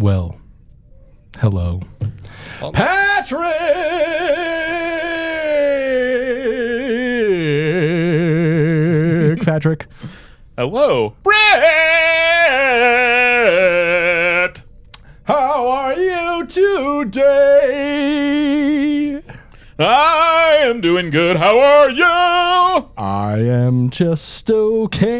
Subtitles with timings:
[0.00, 0.36] Well,
[1.40, 1.80] hello.
[2.72, 3.42] Patrick!
[9.44, 9.86] Patrick.
[10.56, 11.36] Hello, Brett.
[15.24, 17.60] How are you today?
[19.78, 21.36] I am doing good.
[21.36, 22.90] How are you?
[22.96, 25.18] I am just okay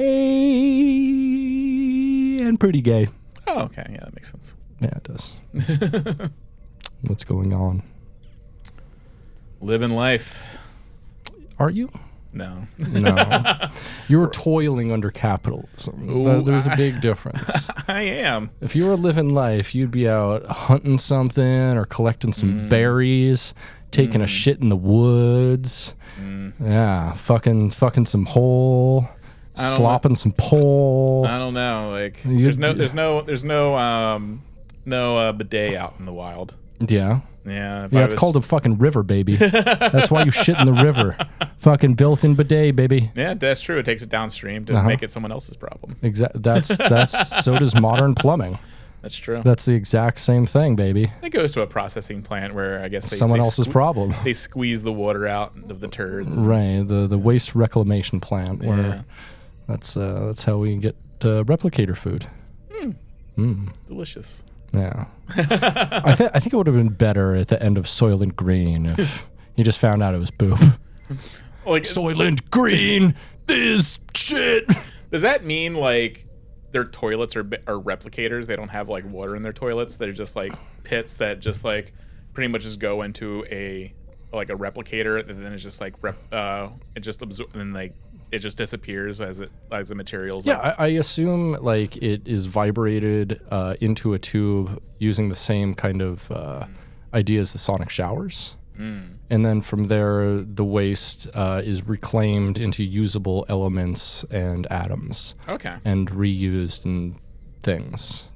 [2.41, 3.09] and pretty gay.
[3.47, 3.85] Oh, okay.
[3.91, 4.57] Yeah, that makes sense.
[4.81, 5.37] Yeah, it does.
[7.03, 7.83] What's going on?
[9.61, 10.59] Living life.
[11.59, 11.91] Are you?
[12.33, 12.67] No.
[12.79, 13.55] No.
[14.09, 16.07] You're toiling under capitalism.
[16.07, 17.69] Th- There's a big difference.
[17.89, 18.51] I am.
[18.61, 22.69] If you were living life, you'd be out hunting something or collecting some mm.
[22.69, 23.55] berries,
[23.91, 24.29] taking a mm.
[24.29, 25.95] shit in the woods.
[26.21, 26.53] Mm.
[26.61, 29.09] Yeah, fucking fucking some hole,
[29.55, 31.27] slopping some pole.
[31.27, 31.91] I don't know.
[31.91, 34.43] Like, there's no, there's no, there's no, um,
[34.85, 36.55] no uh, bidet out in the wild.
[36.81, 37.21] yeah.
[37.43, 37.89] Yeah.
[37.91, 39.35] Yeah, it's was- called a fucking river, baby.
[39.37, 41.17] That's why you shit in the river.
[41.57, 43.11] Fucking built-in bidet, baby.
[43.15, 43.79] Yeah, that's true.
[43.79, 44.87] It takes it downstream to Uh-huh.
[44.87, 45.97] make it someone else's problem.
[46.03, 46.39] Exactly.
[46.43, 48.59] That's that's so does modern plumbing.
[49.01, 49.41] That's true.
[49.43, 51.11] That's the exact same thing, baby.
[51.23, 54.15] it goes to a processing plant where I guess they, Someone they else's sque- problem.
[54.23, 56.37] They squeeze the water out of the turds.
[56.37, 56.85] Right.
[56.87, 59.03] The the waste reclamation plant where Yeah.
[59.67, 62.27] that's uh, that's how we get uh, replicator food.
[63.87, 64.45] Delicious.
[64.73, 65.07] Yeah.
[65.37, 68.87] I think I think it would have been better at the end of Soylent Green
[68.87, 70.59] if he just found out it was poop.
[71.67, 73.15] Like, Soylent Green,
[73.47, 74.69] this shit.
[75.11, 76.27] does that mean like
[76.73, 78.47] their toilets are are replicators?
[78.47, 79.97] They don't have like water in their toilets.
[79.97, 80.53] They're just like
[80.85, 81.93] pits that just like
[82.33, 83.93] pretty much just go into a
[84.33, 87.95] like a replicator, and then it's just like rep, uh, it just absor- and like
[88.33, 90.47] it just disappears as it as the materials.
[90.47, 95.37] Yeah, like, I, I assume like it is vibrated uh, into a tube using the
[95.37, 96.67] same kind of uh,
[97.15, 98.57] idea as the sonic showers.
[99.33, 105.77] And then from there, the waste uh, is reclaimed into usable elements and atoms okay.
[105.85, 107.17] and reused in
[107.63, 108.29] things.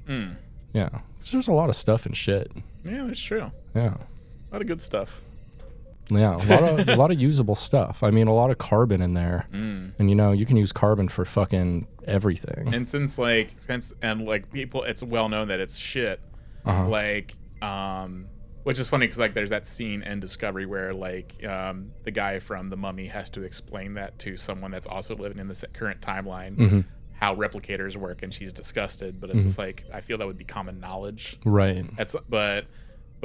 [0.71, 0.89] Yeah.
[0.89, 2.51] 'Cause there's a lot of stuff and shit.
[2.83, 3.51] Yeah, that's true.
[3.73, 3.95] Yeah.
[3.95, 5.21] A lot of good stuff.
[6.09, 8.03] Yeah, a lot of a lot of usable stuff.
[8.03, 11.07] I mean, a lot of carbon in there, and you know, you can use carbon
[11.07, 12.73] for fucking everything.
[12.73, 16.19] And since like since and like people, it's well known that it's shit.
[16.65, 16.87] Uh-huh.
[16.87, 18.27] Like, um,
[18.63, 22.39] which is funny because like there's that scene in Discovery where like um, the guy
[22.39, 26.01] from the Mummy has to explain that to someone that's also living in the current
[26.01, 26.55] timeline.
[26.55, 26.79] Mm-hmm.
[27.17, 30.43] How replicators work, and she's disgusted, but it's just like I feel that would be
[30.43, 31.39] common knowledge.
[31.45, 31.85] Right.
[31.95, 32.65] That's but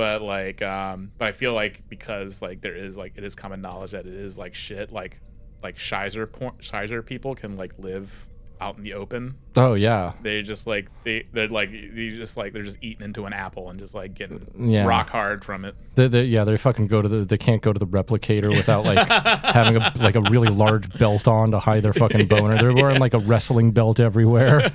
[0.01, 3.61] but like um but I feel like because like there is like it is common
[3.61, 5.21] knowledge that it is like shit like
[5.63, 8.27] like Shizer por- Shizer people can like live
[8.63, 9.35] out in the open.
[9.57, 10.13] Oh yeah.
[10.23, 13.69] They just like they they're like they just like they're just eating into an apple
[13.69, 14.87] and just like getting Yeah.
[14.87, 15.75] rock hard from it.
[15.97, 17.25] They, they, yeah, they fucking go to the.
[17.27, 19.07] They can't go to the replicator without like
[19.45, 22.57] having a like a really large belt on to hide their fucking boner.
[22.59, 24.59] They're wearing like a wrestling belt everywhere,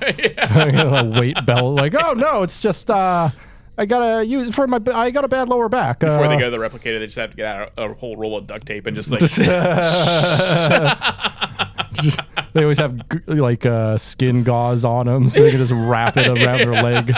[0.50, 1.74] a weight belt.
[1.76, 3.28] Like, oh no, it's just uh,
[3.78, 4.80] I gotta use for my.
[4.94, 6.00] I got a bad lower back.
[6.00, 8.16] Before uh, they go to the replicator, they just have to get out a whole
[8.16, 9.20] roll of duct tape and just like
[12.52, 16.26] They always have like uh, skin gauze on them, so they can just wrap it
[16.26, 17.12] around their leg.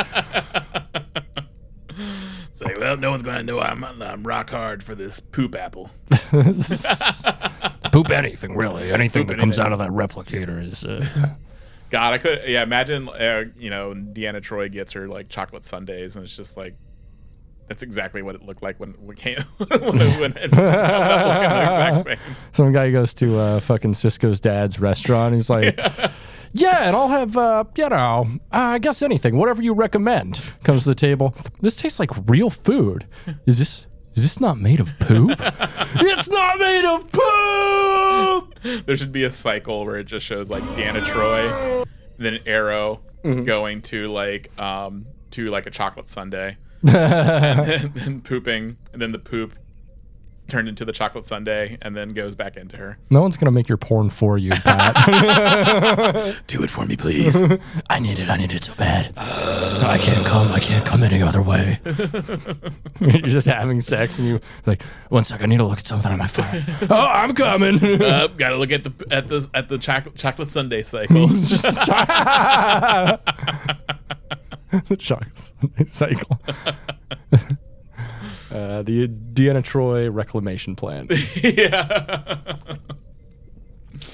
[2.48, 5.90] it's like, well, no one's gonna know I'm, I'm rock hard for this poop apple.
[7.92, 8.90] Poop anything, really.
[8.90, 9.72] Anything Poop that comes anything.
[9.72, 10.84] out of that replicator is.
[10.84, 11.04] Uh,
[11.90, 16.16] God, I could yeah imagine uh, you know Deanna Troi gets her like chocolate sundaes,
[16.16, 16.76] and it's just like
[17.68, 21.50] that's exactly what it looked like when we came when, when it comes out looking
[21.50, 22.18] the exact same.
[22.52, 25.34] Some guy goes to uh, fucking Sisko's dad's restaurant.
[25.34, 25.78] He's like,
[26.52, 26.86] yeah.
[26.88, 30.54] and I'll have, uh, you know, uh, I guess anything, whatever you recommend.
[30.64, 31.34] Comes to the table.
[31.60, 33.06] This tastes like real food.
[33.46, 33.86] Is this?
[34.14, 35.30] Is this not made of poop?
[35.38, 38.47] it's not made of poop.
[38.86, 41.84] There should be a cycle where it just shows like Deanna Troi,
[42.18, 43.42] then an Arrow Mm-hmm.
[43.42, 49.10] going to like um to like a chocolate sundae, and then, then pooping, and then
[49.10, 49.54] the poop
[50.48, 52.98] turned into the chocolate sundae, and then goes back into her.
[53.10, 54.94] No one's gonna make your porn for you, Pat.
[56.46, 57.40] Do it for me, please.
[57.90, 58.28] I need it.
[58.28, 59.12] I need it so bad.
[59.16, 60.50] I can't come.
[60.52, 61.78] I can't come any other way.
[63.00, 65.42] You're just having sex, and you like one sec.
[65.42, 66.62] I need to look at something on my phone.
[66.90, 67.78] oh, I'm coming.
[67.82, 71.26] uh, gotta look at the at the at the chocolate chocolate sundae cycle.
[74.88, 76.40] the chocolate cycle.
[78.52, 81.08] Uh, the Deanna Troi reclamation plan.
[81.42, 82.56] yeah.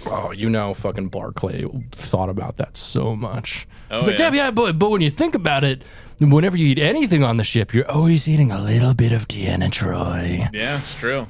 [0.07, 3.67] Oh, you know, fucking Barclay thought about that so much.
[3.91, 4.29] He's Oh, like, yeah.
[4.31, 5.83] yeah, yeah, but, but when you think about it,
[6.21, 9.71] whenever you eat anything on the ship, you're always eating a little bit of Deanna
[9.71, 10.49] Troi.
[10.55, 11.27] Yeah, it's true.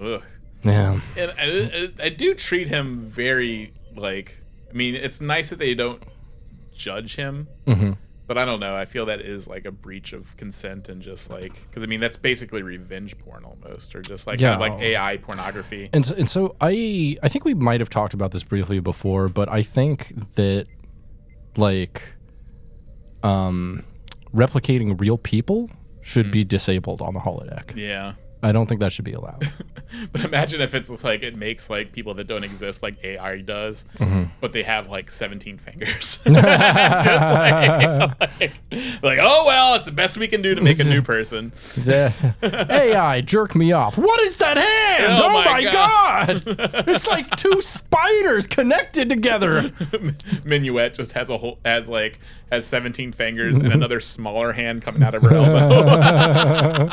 [0.00, 0.22] Ugh.
[0.62, 1.00] Yeah.
[1.16, 4.36] And I, I, I do treat him very like.
[4.70, 6.02] I mean, it's nice that they don't
[6.74, 7.92] judge him, Mm-hmm.
[8.28, 8.76] But I don't know.
[8.76, 11.98] I feel that is like a breach of consent and just like because I mean
[11.98, 14.56] that's basically revenge porn almost, or just like Yeah.
[14.56, 15.90] kind of like AI pornography.
[15.92, 19.28] And so, and so I I think we might have talked about this briefly before,
[19.28, 20.66] but I think that
[21.56, 22.14] like
[23.24, 23.82] um
[24.34, 25.70] replicating real people
[26.02, 27.74] should be disabled on the holodeck.
[27.74, 28.14] Yeah.
[28.42, 29.44] I don't think that should be allowed.
[30.12, 33.86] But imagine if it's like it makes like people that don't exist like AI does,
[33.96, 34.24] Mm-hmm.
[34.38, 36.22] but they have like 17 fingers.
[36.28, 38.52] Like, like,
[39.02, 41.52] like, oh well, it's the best we can do to make a new person.
[41.88, 43.96] AI jerk me off.
[43.96, 45.14] What is that hand?
[45.22, 46.42] Oh Oh, my my god.
[46.88, 49.62] it's like two spiders connected together.
[50.44, 52.18] Minuet just has a whole has like
[52.52, 56.88] has 17 fingers and another smaller hand coming out of her elbow.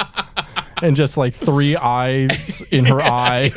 [0.81, 3.51] And just like three eyes in her eye.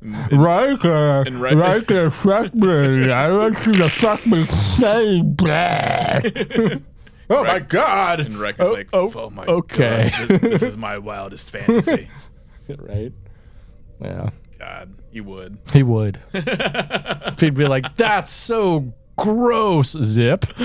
[0.00, 3.10] Riker, and Riker- Riker, fuck me.
[3.10, 6.82] I want you to fuck me so bad.
[7.30, 8.20] oh my god.
[8.20, 10.10] And Riker's Oh, like, oh, oh, my okay.
[10.16, 12.08] god, this, this is my wildest fantasy.
[12.78, 13.12] right?
[14.00, 15.58] Yeah, God, you would.
[15.72, 16.18] he would.
[17.40, 20.44] He'd be like, that's so gross, Zip.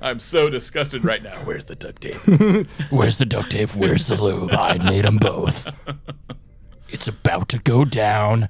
[0.00, 1.36] I'm so disgusted right now.
[1.44, 2.16] Where's the duct tape?
[2.90, 3.74] Where's the duct tape?
[3.74, 4.50] Where's the lube?
[4.52, 5.68] I need them both.
[6.90, 8.48] It's about to go down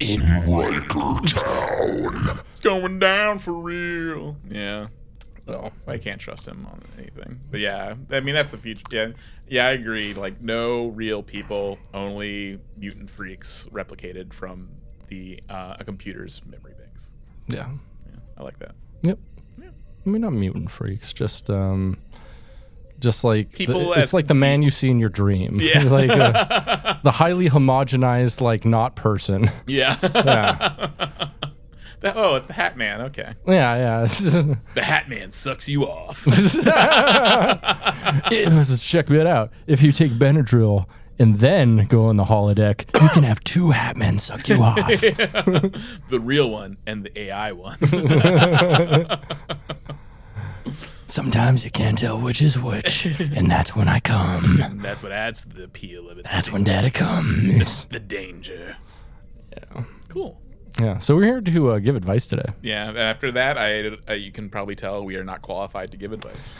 [0.00, 2.40] in Riker Town.
[2.50, 4.36] It's going down for real.
[4.48, 4.88] Yeah.
[5.46, 7.38] Well, So I can't trust him on anything.
[7.48, 8.82] But yeah, I mean that's the future.
[8.90, 9.06] Yeah,
[9.46, 10.14] yeah, I agree.
[10.14, 14.68] Like no real people, only mutant freaks replicated from
[15.06, 16.75] the uh, a computer's memory banks.
[17.48, 17.68] Yeah.
[17.68, 18.74] Yeah, I like that.
[19.02, 19.18] Yep.
[19.60, 21.98] I mean, not mutant freaks, just um,
[23.00, 25.58] just like the- People it's like the man you see in your dream.
[25.60, 25.82] Yeah.
[25.90, 29.50] like uh, the highly homogenized, like not person.
[29.66, 29.96] Yeah.
[30.02, 30.68] Yeah,
[32.00, 33.00] That- oh, it's the Hat Man.
[33.02, 33.32] Okay.
[33.46, 34.06] yeah, yeah.
[34.74, 36.24] The Hat Man sucks you off.
[38.30, 39.50] It- Check that out.
[39.66, 40.86] If you take Benadryl
[41.18, 44.76] and then go on the holodeck, you can have two hat men suck you off.
[46.08, 47.78] the real one and the AI one.
[51.08, 54.58] Sometimes you can't tell which is which, and that's when I come.
[54.76, 56.24] That's what adds to the appeal of it.
[56.24, 57.84] That's when Daddy comes.
[57.86, 58.76] the danger.
[59.52, 59.84] Yeah.
[60.08, 60.40] Cool.
[60.80, 60.98] Yeah.
[60.98, 62.50] So we're here to uh, give advice today.
[62.60, 62.92] Yeah.
[62.92, 66.58] After that, I, I you can probably tell we are not qualified to give advice.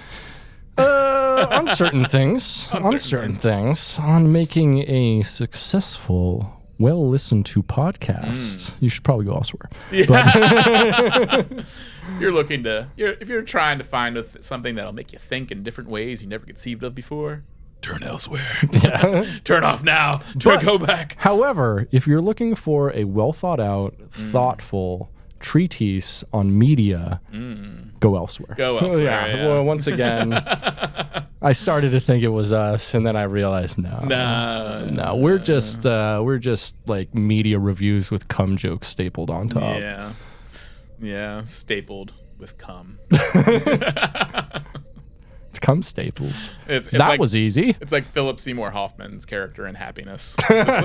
[0.79, 7.63] Uh, on certain things, on certain, certain things, on making a successful, well listened to
[7.63, 8.73] podcast.
[8.73, 8.85] Hmm.
[8.85, 9.69] You should probably go elsewhere.
[12.21, 15.19] You're looking to you're if you're trying to find a th- something that'll make you
[15.19, 17.43] think in different ways you never conceived of before.
[17.83, 18.57] Turn elsewhere.
[18.83, 19.25] Yeah.
[19.45, 20.19] Turn off now.
[20.39, 21.17] Turn But- go back.
[21.19, 24.31] However, if you're looking for a well thought out, hmm.
[24.31, 27.86] thoughtful treatise on media, hmm.
[28.11, 28.55] Go elsewhere.
[28.57, 29.27] Go elsewhere, yeah.
[29.37, 29.47] yeah.
[29.47, 30.33] Well, once again,
[31.43, 33.99] I started to think it was us, and then I realized no.
[34.05, 34.85] Nah.
[34.85, 39.79] No, we're just uh, we're just like media reviews with cum jokes stapled on top.
[39.79, 40.13] Yeah.
[41.01, 41.43] Yeah.
[41.43, 42.99] Stapled with cum.
[45.49, 46.51] It's cum staples.
[46.69, 47.75] It's, it's that like, was easy.
[47.81, 50.37] It's like Philip Seymour Hoffman's character in Happiness.
[50.51, 50.69] Just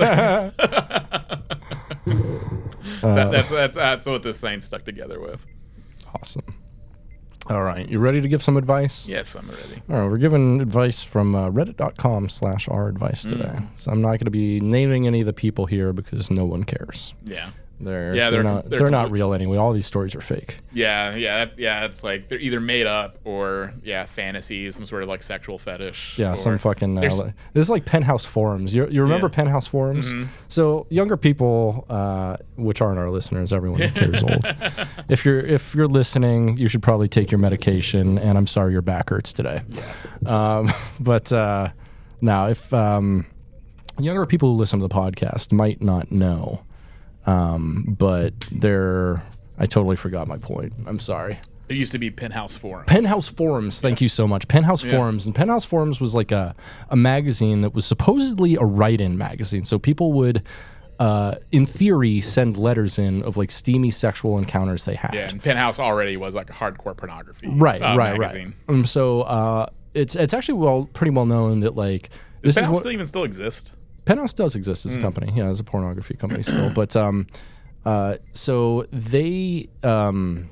[3.02, 5.46] That- that's, that's that's what this thing stuck together with.
[6.14, 6.54] Awesome.
[7.50, 9.08] All right, you ready to give some advice?
[9.08, 9.82] Yes, I'm ready.
[9.90, 13.44] All right, we're giving advice from uh, reddit.com slash our advice today.
[13.44, 13.66] Mm.
[13.74, 16.62] So I'm not going to be naming any of the people here because no one
[16.62, 17.14] cares.
[17.24, 17.50] Yeah.
[17.82, 19.56] They're, Yeah, they're, they're- not they're they're not real anyway.
[19.58, 20.58] All these stories are fake.
[20.72, 21.84] Yeah, yeah, that, yeah.
[21.84, 26.18] It's like they're either made up or yeah, fantasies, some sort of like sexual fetish.
[26.18, 26.96] Yeah, some fucking.
[26.96, 28.74] Uh, there's- li- this is like Penthouse forums.
[28.74, 29.30] You, you remember Yeah.
[29.30, 29.34] Mm-hmm.
[29.34, 30.14] Penthouse forums?
[30.48, 34.44] So younger people, uh, which aren't our listeners, everyone years old.
[35.08, 38.18] If you're if you're listening, you should probably take your medication.
[38.18, 39.62] And I'm sorry your back hurts today.
[40.24, 40.70] Um,
[41.00, 41.68] but uh,
[42.20, 43.26] now, if um,
[43.98, 46.62] younger people who listen to the podcast might not know,
[47.26, 49.22] um, but they're.
[49.58, 50.72] I totally forgot my point.
[50.86, 51.38] I'm sorry.
[51.68, 52.86] There used to be penthouse forums.
[52.86, 53.80] Penthouse Forums.
[53.80, 54.48] Thank you so much.
[54.48, 55.26] Penthouse Forums.
[55.26, 56.54] And Penthouse Forums was like a,
[56.90, 59.64] a magazine that was supposedly a write in magazine.
[59.64, 60.42] So people would,
[60.98, 65.14] uh, in theory, send letters in of like steamy sexual encounters they had.
[65.14, 67.48] Yeah, and penthouse already was like a hardcore pornography.
[67.48, 68.54] Right, uh, right, magazine.
[68.68, 68.74] right.
[68.74, 72.10] Um, so uh, it's it's actually well pretty well known that like
[72.42, 73.72] Does this is what, still even still exist?
[74.04, 75.32] Penthouse does exist as a company.
[75.34, 76.72] Yeah, as a pornography company still.
[76.74, 77.26] But um,
[77.84, 80.50] uh, so they um,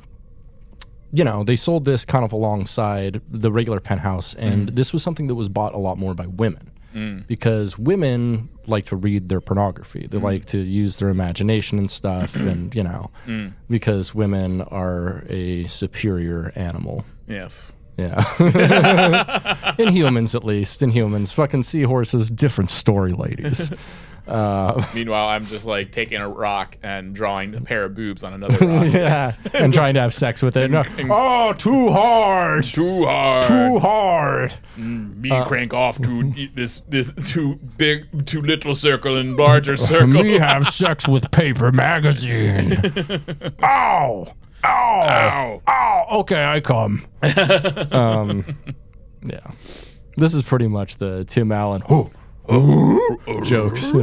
[1.12, 5.26] you know, they sold this kind of alongside the regular Penthouse, and this was something
[5.26, 6.71] that was bought a lot more by women
[7.26, 10.09] because women like to read their pornography.
[10.11, 13.11] They like to use their imagination and stuff, and you know,
[13.69, 17.04] because women are a superior animal.
[17.26, 17.76] Yes.
[18.00, 19.75] Yeah.
[19.78, 20.83] in humans, at least.
[20.83, 21.33] In humans.
[21.33, 23.73] Fucking seahorses, different story, ladies.
[24.28, 28.33] Uh, Meanwhile, I'm just like taking a rock and drawing a pair of boobs on
[28.33, 28.87] another rock.
[28.92, 29.33] yeah.
[29.54, 30.71] And trying to have sex with it.
[30.71, 30.85] No.
[31.11, 32.62] Oh, too hard.
[32.62, 33.45] Too hard.
[33.45, 34.54] Too hard.
[34.76, 40.23] Me crank off to this this too big, too little circle and larger circle.
[40.23, 42.76] Me have sex with paper magazine.
[43.64, 44.33] Ow.
[44.64, 45.00] Ow.
[45.08, 45.62] Ow.
[45.66, 46.06] Ow.
[46.20, 47.04] Okay, I come.
[47.92, 48.44] um,
[49.24, 49.50] yeah.
[50.16, 51.82] This is pretty much the Tim Allen
[53.42, 53.92] jokes.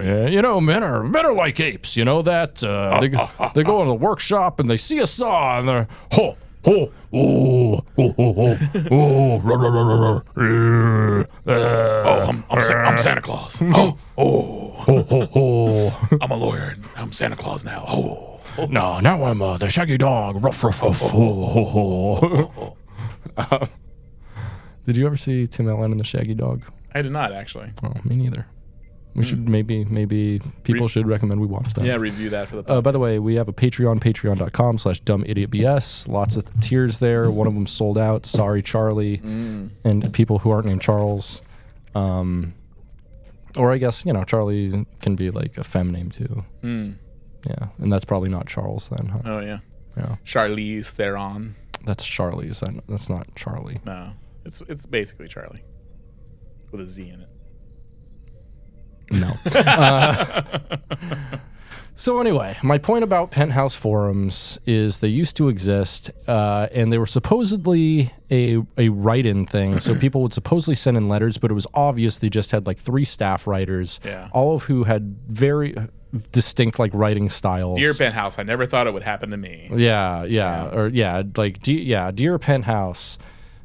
[0.00, 1.94] Yeah, you know, men are men are like apes.
[1.94, 3.08] You know that uh, they
[3.54, 7.80] they go into the workshop and they see a saw and they're ho ho oh
[7.98, 8.56] oh oh
[8.90, 13.60] oh rah, rah, rah, rah, rah, uh, Oh, I'm, I'm, Sa- I'm Santa Claus.
[13.62, 16.18] Oh, oh, ho ho ho.
[16.20, 16.76] I'm a lawyer.
[16.96, 17.84] I'm Santa Claus now.
[17.86, 20.42] Oh, No, now I'm uh, the shaggy dog.
[20.42, 21.00] Ruff ruff ruff.
[21.00, 22.76] Ho ho ho.
[23.36, 23.66] Uh,
[24.86, 26.64] Did you ever see Tim Allen and the Shaggy Dog?
[26.94, 27.70] I did not actually.
[27.82, 28.46] Oh, me neither.
[29.14, 31.84] We should maybe maybe people Re- should recommend we watch that.
[31.84, 32.72] Yeah, review that for the.
[32.72, 36.08] Uh, by the way, we have a Patreon, patreon.com slash dumbidiotbs.
[36.08, 37.30] Lots of tiers there.
[37.30, 38.24] One of them sold out.
[38.24, 39.16] Sorry, Charlie.
[39.22, 41.42] And people who aren't named Charles.
[41.94, 42.54] Um,
[43.56, 46.44] or I guess, you know, Charlie can be like a fem name too.
[47.46, 47.68] Yeah.
[47.78, 49.20] And that's probably not Charles then, huh?
[49.24, 49.58] oh yeah,
[49.96, 50.16] Yeah.
[50.24, 51.54] Charlize Theron.
[51.86, 52.62] That's Charlie's.
[52.88, 53.80] That's not Charlie.
[53.86, 54.12] No,
[54.44, 55.62] it's it's basically Charlie
[56.70, 57.28] with a Z in it.
[59.12, 59.32] No.
[59.54, 60.58] Uh,
[62.00, 66.96] so anyway, my point about penthouse forums is they used to exist, uh, and they
[66.98, 69.78] were supposedly a a write-in thing.
[69.80, 72.78] So people would supposedly send in letters, but it was obvious they just had like
[72.78, 74.28] three staff writers, Yeah.
[74.32, 75.74] all of who had very
[76.32, 77.78] distinct like writing styles.
[77.78, 79.68] Dear Penthouse, I never thought it would happen to me.
[79.72, 83.18] Yeah, yeah, or yeah, like de- yeah, dear penthouse.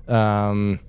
[0.08, 0.80] Um,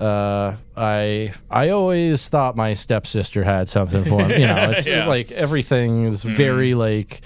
[0.00, 4.40] uh, I I always thought my stepsister had something for me.
[4.40, 5.06] You know, it's Yeah.
[5.06, 7.20] like everything is very like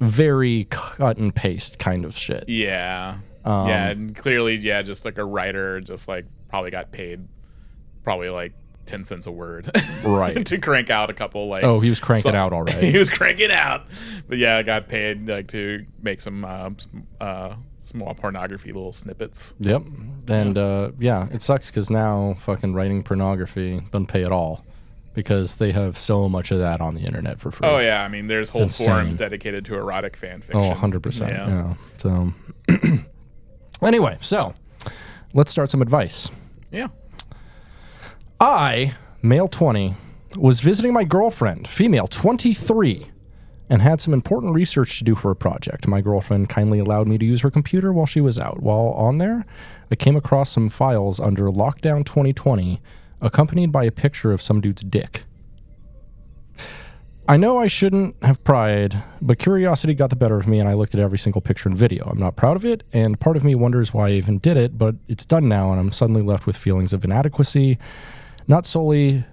[0.00, 2.44] very cut and paste kind of shit.
[2.48, 7.26] Yeah, Um, yeah, and clearly, yeah, just like a writer, just like probably got paid,
[8.02, 8.52] probably like
[8.86, 9.70] ten cents a word,
[10.04, 10.44] Right.
[10.46, 11.64] to crank out a couple like.
[11.64, 12.90] Oh, he was cranking so- out already.
[12.92, 13.84] he was cranking out,
[14.28, 16.70] but yeah, I got paid like to make some uh,
[17.20, 19.54] uh, small pornography little snippets.
[19.60, 19.82] Yep.
[20.28, 24.64] And uh, yeah, it sucks because now fucking writing pornography doesn't pay at all
[25.14, 27.68] because they have so much of that on the internet for free.
[27.68, 30.60] Oh yeah, I mean, there's whole forums dedicated to erotic fan fiction.
[30.64, 31.30] Oh, 100%.
[31.30, 31.48] Yeah.
[31.48, 31.74] Yeah.
[31.98, 32.98] So,
[33.86, 34.54] anyway, so
[35.34, 36.30] let's start some advice.
[36.70, 36.88] yeah.
[38.40, 39.94] I, male 20,
[40.36, 43.06] was visiting my girlfriend, female 23,
[43.70, 45.86] and had some important research to do for a project.
[45.86, 48.62] My girlfriend kindly allowed me to use her computer while she was out.
[48.62, 49.46] While on there,
[49.90, 52.80] I came across some files under Lockdown 2020,
[53.20, 55.24] accompanied by a picture of some dude's dick.
[57.26, 60.74] I know I shouldn't have pride, but curiosity got the better of me and I
[60.74, 62.04] looked at every single picture and video.
[62.04, 64.76] I'm not proud of it, and part of me wonders why I even did it,
[64.76, 67.78] but it's done now and I'm suddenly left with feelings of inadequacy,
[68.46, 69.24] not solely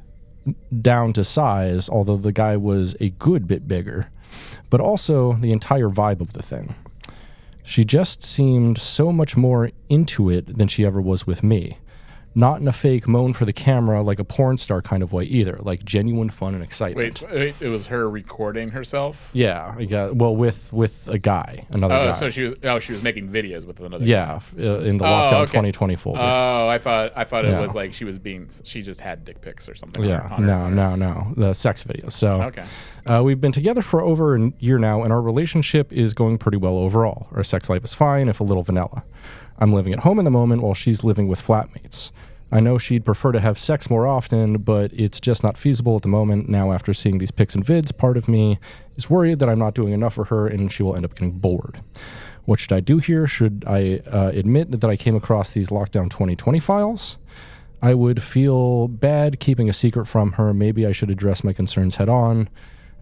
[0.81, 4.09] down to size, although the guy was a good bit bigger,
[4.69, 6.75] but also the entire vibe of the thing.
[7.63, 11.77] She just seemed so much more into it than she ever was with me.
[12.33, 15.25] Not in a fake moan for the camera like a porn star kind of way
[15.25, 17.21] either, like genuine fun and excitement.
[17.29, 19.29] Wait, wait, it was her recording herself.
[19.33, 22.11] Yeah, got well with with a guy, another Oh, guy.
[22.13, 22.53] so she was.
[22.63, 24.05] Oh, she was making videos with another.
[24.05, 25.45] yeah, f- uh, in the Oh, lockdown okay.
[25.47, 26.19] 2020 folder.
[26.21, 27.57] Oh, I thought I thought Yeah.
[27.59, 28.47] it was like she was being.
[28.63, 30.03] She just had dick pics or something.
[30.05, 32.13] yeah, on her- no, on no, no, the sex videos.
[32.13, 32.63] So Okay.
[33.05, 36.57] Uh, we've been together for over a year now, and our relationship is going pretty
[36.57, 37.27] well overall.
[37.33, 39.03] Our sex life is fine, if a little vanilla.
[39.61, 42.11] I'm living at home in the moment while she's living with flatmates.
[42.51, 46.01] I know she'd prefer to have sex more often, but it's just not feasible at
[46.01, 46.49] the moment.
[46.49, 48.59] Now, after seeing these pics and vids, part of me
[48.95, 51.37] is worried that I'm not doing enough for her and she will end up getting
[51.37, 51.81] bored.
[52.45, 53.27] What should I do here?
[53.27, 57.17] Should I uh, admit that I came across these Lockdown 2020 files?
[57.83, 60.53] I would feel bad keeping a secret from her.
[60.53, 62.49] Maybe I should address my concerns head on.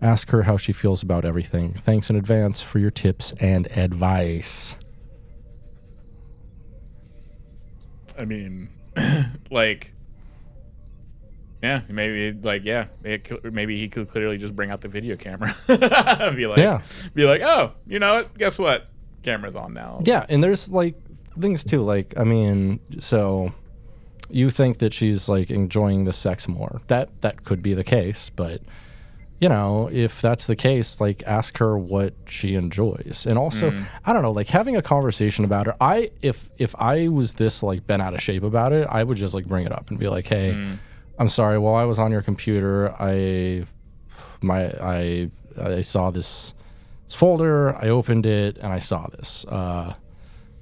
[0.01, 1.73] Ask her how she feels about everything.
[1.73, 4.77] Thanks in advance for your tips and advice.
[8.19, 8.69] I mean,
[9.49, 9.93] like,
[11.63, 15.51] Yeah, maybe like yeah, it maybe he could clearly just bring out the video camera,
[16.35, 16.81] be like, Yeah.
[17.13, 18.37] be like, oh, you know what?
[18.37, 18.87] Guess what?
[19.23, 20.01] Camera's on now.
[20.03, 20.95] Yeah, and there's like
[21.39, 21.81] things too.
[21.81, 23.53] Like, I mean, so
[24.29, 26.81] you think that she's like enjoying the sex more.
[26.87, 28.61] That that could be the case, but
[29.39, 33.25] you know, if that's the case, like ask her what she enjoys.
[33.27, 33.87] And also, mm.
[34.05, 35.75] I don't know, like having a conversation about it.
[35.79, 39.17] I if if I was this like bent out of shape about it, I would
[39.17, 40.77] just like bring it up and be like, "Hey, mm.
[41.17, 41.57] I'm sorry.
[41.57, 43.63] While I was on your computer, I
[44.41, 45.31] my I
[45.61, 46.53] I saw this,
[47.05, 47.75] this folder.
[47.75, 49.45] I opened it and I saw this.
[49.47, 49.95] Uh,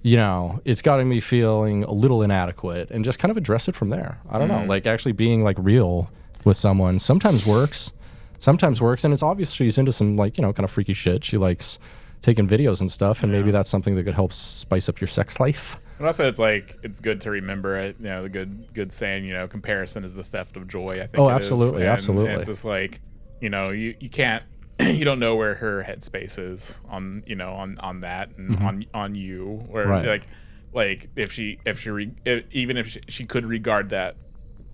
[0.01, 3.75] you know, it's gotten me feeling a little inadequate, and just kind of address it
[3.75, 4.19] from there.
[4.29, 4.67] I don't know, mm.
[4.67, 6.09] like actually being like real
[6.45, 7.91] with someone sometimes works,
[8.37, 11.23] sometimes works, and it's obvious she's into some like you know kind of freaky shit.
[11.23, 11.79] She likes
[12.21, 15.39] taking videos and stuff, and maybe that's something that could help spice up your sex
[15.39, 15.79] life.
[15.99, 17.95] And also, it's like it's good to remember, it.
[17.99, 20.99] you know, the good good saying, you know, comparison is the theft of joy.
[21.01, 21.17] I think.
[21.17, 21.35] Oh, it is.
[21.35, 22.33] absolutely, And absolutely.
[22.33, 23.01] It's just like,
[23.41, 24.43] you know, you you can't,
[24.79, 28.85] you don't know where her headspace is on, you know, on on that and on
[28.93, 29.89] on you, or Mm-hmm.
[29.89, 30.05] Right.
[30.05, 30.27] like,
[30.73, 34.17] like if she if she re, if, even if she, she could regard that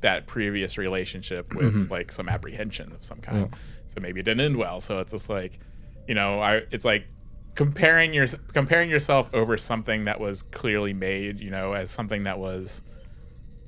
[0.04, 1.92] that previous relationship with Mm-hmm.
[1.92, 3.54] like some apprehension of some kind.
[3.88, 4.80] So maybe it didn't end well.
[4.80, 5.60] So it's just like,
[6.08, 7.08] you know, I it's like
[7.56, 12.40] comparing your comparing yourself over something that was clearly made, you know, as something that
[12.40, 12.84] was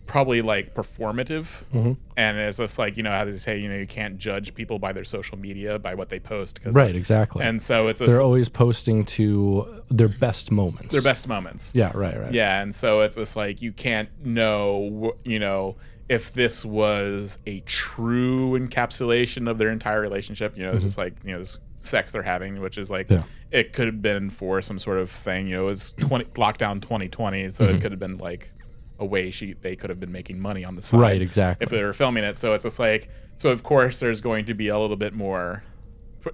[0.07, 1.67] probably like performative.
[1.71, 1.93] Mm-hmm.
[2.15, 4.77] And it's just like, you know, how they say, you know, you can't judge people
[4.77, 6.59] by their social media by what they post.
[6.63, 7.43] Right, exactly.
[7.43, 10.93] And so it's just They're always posting to their best moments.
[10.93, 11.73] their best moments.
[11.73, 12.31] Yeah, right, right.
[12.31, 15.75] Yeah, and so it's just like you can't know, you know,
[16.07, 20.57] if this was a true encapsulation of their entire relationship.
[20.57, 23.13] You know, just like you know, this sex they're having, which is like Mm-hmm.
[23.51, 23.59] Yeah.
[23.59, 25.47] it could have been for some sort of thing.
[25.47, 27.75] You know, it was twenty lockdown twenty twenty, so Mm-hmm.
[27.75, 28.51] it could have been like
[28.99, 31.63] a way she they could have been making money on the side, Right, exactly.
[31.65, 33.49] If they were filming it, so it's just like so.
[33.51, 35.63] Of course, there's going to be a little bit more.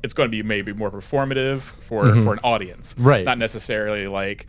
[0.04, 3.08] It's going to be maybe more performative for for an audience, Mm-hmm.
[3.08, 3.26] Right.
[3.26, 4.48] Not necessarily like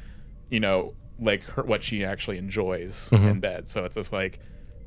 [0.50, 3.28] you know like her, what she actually enjoys Mm-hmm.
[3.28, 3.68] in bed.
[3.68, 4.40] So it's just like,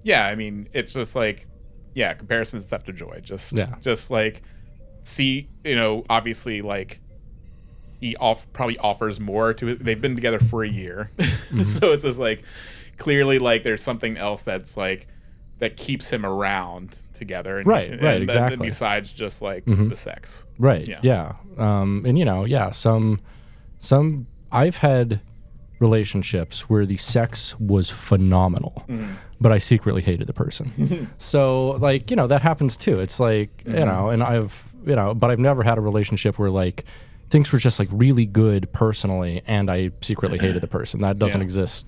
[0.06, 1.46] yeah, I mean, it's just like,
[1.94, 3.20] yeah, comparisons theft of joy.
[3.22, 3.76] Just Yeah.
[3.82, 4.42] just like
[5.02, 7.02] see, you know, obviously like
[8.00, 9.84] he off probably offers more to it.
[9.84, 11.62] They've been together for a year, Mm-hmm.
[11.64, 12.44] so it's just like
[12.98, 15.08] clearly like there's something else that's like
[15.60, 17.58] that keeps him around together.
[17.60, 18.56] And, Right, and- right, and exactly.
[18.58, 18.66] Mm-hmm.
[18.66, 20.46] Besides just like the sex.
[20.60, 20.88] Right.
[20.88, 21.00] Yeah.
[21.02, 21.34] Yeah.
[21.58, 23.20] Um, and you know, yeah, some
[23.80, 25.22] some I've had
[25.80, 28.86] relationships where the sex was phenomenal,
[29.40, 31.10] but I secretly hated the person.
[31.18, 33.00] so like, you know, that happens too.
[33.00, 33.88] It's like, you mm-hmm.
[33.88, 36.86] know, and I've, you know, but I've never had a relationship where like
[37.30, 41.02] things were just like really good personally and I secretly hated the person.
[41.02, 41.46] That doesn't Yeah.
[41.46, 41.88] exist,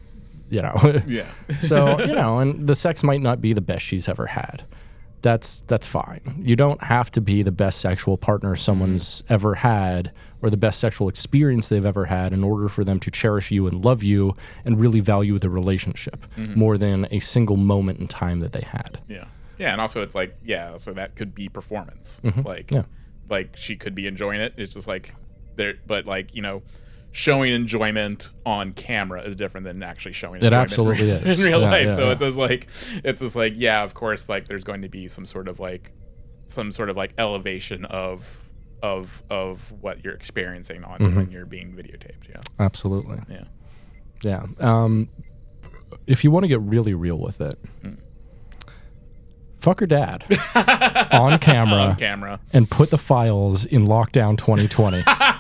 [0.50, 1.02] you know.
[1.08, 1.28] Yeah.
[1.60, 4.64] so you know, and the sex might not be the best she's ever had.
[5.28, 6.22] That's that's fine.
[6.42, 10.80] You don't have to be the best sexual partner someone's ever had, or the best
[10.80, 14.36] sexual experience they've ever had, in order for them to cherish you and love you
[14.64, 19.00] and really value the relationship more than a single moment in time that they had.
[19.10, 19.26] Yeah.
[19.58, 22.22] Yeah, and also it's like yeah, so that could be performance.
[22.24, 22.76] Like Mm-hmm.
[22.76, 22.84] Yeah.
[23.30, 24.54] like she could be enjoying it.
[24.56, 25.14] It's just like
[25.58, 26.62] there but like, you know,
[27.12, 31.40] showing enjoyment on camera is different than actually showing It enjoyment absolutely in, is.
[31.42, 31.84] in real Yeah, life.
[31.90, 32.12] yeah, so yeah.
[32.12, 32.68] it's just like
[33.04, 35.92] it's just like yeah, of course like there's going to be some sort of like
[36.46, 38.44] some sort of like elevation of
[38.84, 41.16] of of what you're experiencing on Mm-hmm.
[41.16, 42.30] when you're being videotaped.
[42.30, 42.42] Yeah.
[42.60, 43.18] Absolutely.
[43.30, 43.44] Yeah.
[44.24, 44.46] Yeah.
[44.60, 45.10] Um,
[46.06, 47.58] if you want to get really real with it,
[49.58, 50.24] fuck her dad
[51.12, 52.40] on camera On camera.
[52.54, 55.02] and put the files in lockdown 2020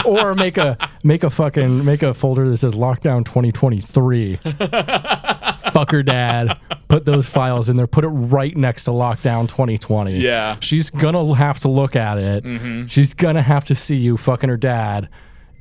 [0.06, 4.36] or make a make a fucking make a folder that says lockdown 2023
[5.72, 6.58] fucker dad.
[6.88, 7.86] Put those files in there.
[7.86, 10.56] Put it right next to lockdown 2020 Yeah.
[10.60, 12.44] she's gonna have to look at it.
[12.44, 12.86] Mm-hmm.
[12.86, 15.08] She's gonna have to see you fucking her dad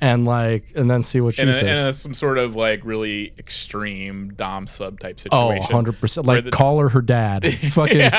[0.01, 2.55] and like and then see what she In, a, says in a, some sort of
[2.55, 5.75] like really extreme dom sub type Oh, situation.
[5.93, 6.25] 100%.
[6.25, 7.45] Like, the- call her her dad.
[7.73, 8.09] Fucking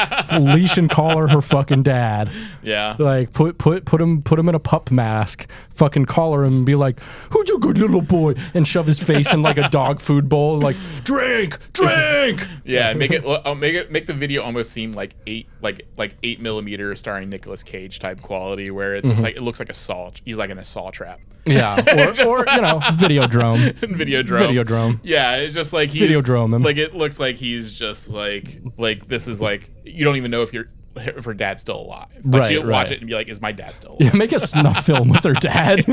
[0.44, 2.30] leash and call her her fucking dad.
[2.62, 2.96] Yeah.
[2.98, 5.48] Like, put put put him put him in a pup mask.
[5.70, 7.00] Fucking collar him and be like,
[7.32, 10.58] "Who's your good little boy?" And shove his face in like a dog food bowl.
[10.58, 12.46] Like, drink, drink.
[12.64, 16.14] Yeah, make it uh, make it make the video almost seem like eight like like
[16.22, 19.12] eight millimeter starring Nicolas Cage type quality, where it's Mm-hmm.
[19.12, 20.10] just like it looks like a saw.
[20.24, 21.18] He's like in a saw trap.
[21.46, 21.69] Yeah,
[22.24, 23.58] or, or you know, video drone.
[23.58, 24.38] Videodrome.
[24.38, 25.00] Videodrome.
[25.02, 26.62] Yeah, it's just like he's Videodrome him.
[26.62, 30.42] Like it looks like he's just like like this is like you don't even know
[30.42, 32.06] if you're if her dad's still alive.
[32.24, 34.32] Like Right, she'll watch it and be like, "Is my dad still alive?" Yeah, Make
[34.32, 35.84] a snuff film with her dad.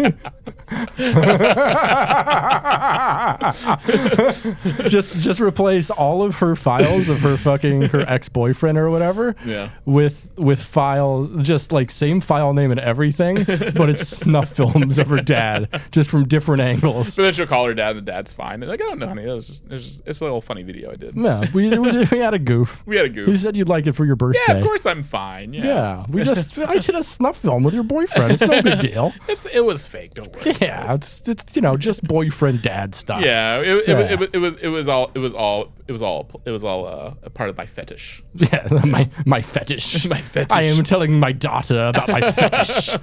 [4.89, 9.35] just just replace all of her files of her fucking her ex boyfriend or whatever.
[9.45, 9.69] Yeah.
[9.85, 15.07] With with file just like same file name and everything, but it's snuff films of
[15.07, 17.13] her dad just from different angles.
[17.13, 18.59] So then she'll call her dad, and the dad's fine.
[18.59, 20.63] They're like, "Oh no, honey, that was just, it was just it's a little funny
[20.63, 21.15] video I did.
[21.15, 22.83] Yeah, we, we, we had a goof.
[22.85, 23.27] We had a goof.
[23.27, 24.39] You said you'd like it for your birthday.
[24.47, 25.53] Yeah, of course I'm fine.
[25.53, 28.31] Yeah, Yeah, we just I did a snuff film with your boyfriend.
[28.33, 29.13] It's no big deal.
[29.27, 30.13] it's it was fake.
[30.15, 30.55] Don't worry.
[30.61, 33.21] Yeah, it's it's you know just boyfriend dad stuff.
[33.23, 33.99] Yeah, it, it, Yeah.
[34.11, 36.63] It, was- it was it was all it was all it was all it was
[36.63, 38.23] all uh, a part of my fetish.
[38.35, 40.05] Yeah, my my fetish.
[40.09, 40.55] My fetish.
[40.57, 42.95] I am telling my daughter about my fetish.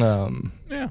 [0.00, 0.88] Um, Yeah,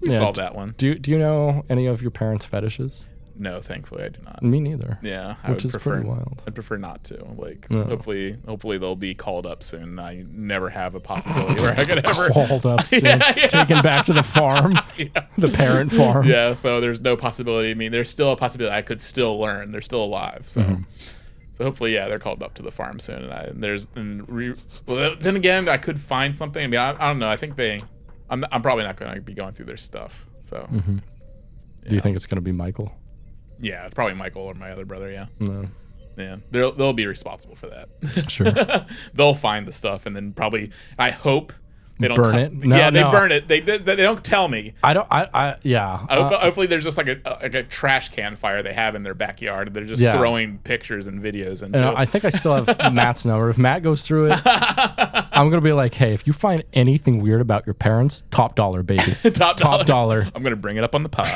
[0.00, 0.74] we Yeah, solved that one.
[0.76, 3.06] do do you know any of your parents' fetishes?
[3.42, 4.40] No, thankfully I do not.
[4.42, 4.98] Me neither.
[5.02, 5.90] Yeah, I Which would is prefer.
[5.94, 6.42] pretty wild.
[6.46, 7.24] I'd prefer not to.
[7.36, 9.98] Like, hopefully, hopefully they'll be called up soon.
[9.98, 12.28] I never have a possibility where I could ever.
[12.28, 13.46] Called up, soon, Yeah, yeah.
[13.48, 14.74] taken back to the farm,
[15.38, 16.24] the parent farm.
[16.26, 17.72] Yeah, so there's no possibility.
[17.72, 19.72] I mean, there's still a possibility I could still learn.
[19.72, 20.48] They're still alive.
[20.48, 20.82] So, Mm-hmm.
[21.50, 23.24] so hopefully, yeah, they're called up to the farm soon.
[23.24, 24.54] And, I, and there's and re,
[24.86, 26.62] well, then again, I could find something.
[26.62, 27.28] I mean, I, I don't know.
[27.28, 27.80] I think they.
[28.30, 30.28] I'm I'm probably not going to be going through their stuff.
[30.40, 30.98] So Mm-hmm.
[31.88, 32.92] Do you think it's gonna be Michael?
[33.62, 35.10] Yeah, it's probably Michael or my other brother.
[35.10, 35.66] Yeah, No.
[36.18, 37.88] yeah, they'll they'll be responsible for that.
[38.30, 38.46] Sure.
[39.14, 40.70] they'll find the stuff and then probably.
[40.98, 41.54] I hope.
[42.00, 42.52] They don't Burn tell- it?
[42.52, 43.46] No, yeah, they burn it.
[43.46, 44.72] They they they don't tell me.
[44.82, 45.06] I don't.
[45.08, 45.28] I.
[45.32, 46.04] I yeah.
[46.08, 48.96] I hope, Uh, hopefully, there's just like a like a trash can fire they have
[48.96, 49.72] in their backyard.
[49.72, 50.16] They're just Yeah.
[50.18, 51.78] throwing pictures and videos into.
[51.86, 53.50] and I think I still have Matt's number.
[53.50, 57.40] If Matt goes through it, I'm gonna be like, "Hey, if you find anything weird
[57.40, 61.04] about your parents, top dollar, baby, top, top dollar." I'm gonna bring it up on
[61.04, 61.28] the pod.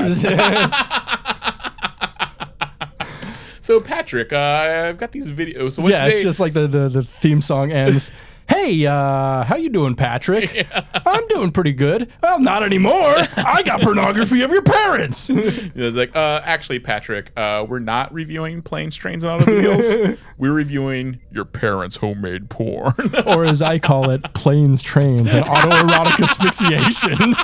[3.66, 5.72] So Patrick, uh, I've got these videos.
[5.72, 8.10] So yeah, today, it's just like the, the the theme song ends.
[8.48, 10.68] Hey, uh, how you doing, Patrick?
[11.04, 12.08] I'm doing pretty good.
[12.22, 12.92] Well, not anymore.
[12.94, 15.28] I got pornography of your parents.
[15.30, 20.16] it's like, uh, actually, Patrick, uh, we're not reviewing planes, trains, and automobiles.
[20.38, 22.92] we're reviewing your parents' homemade porn.
[23.26, 27.34] or as I call it, planes, trains, and autoerotic asphyxiation.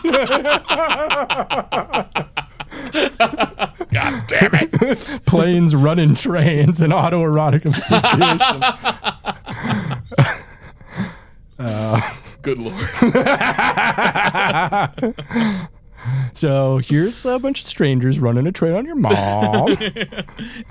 [3.92, 5.20] God damn it!
[5.26, 8.62] planes, running trains, and autoerotic asphyxiation.
[11.58, 12.00] Uh,
[12.42, 12.74] Good lord.
[16.34, 19.76] So here's a bunch of strangers running a train on your mom.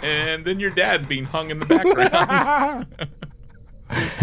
[0.04, 2.88] and then your dad's being hung in the background.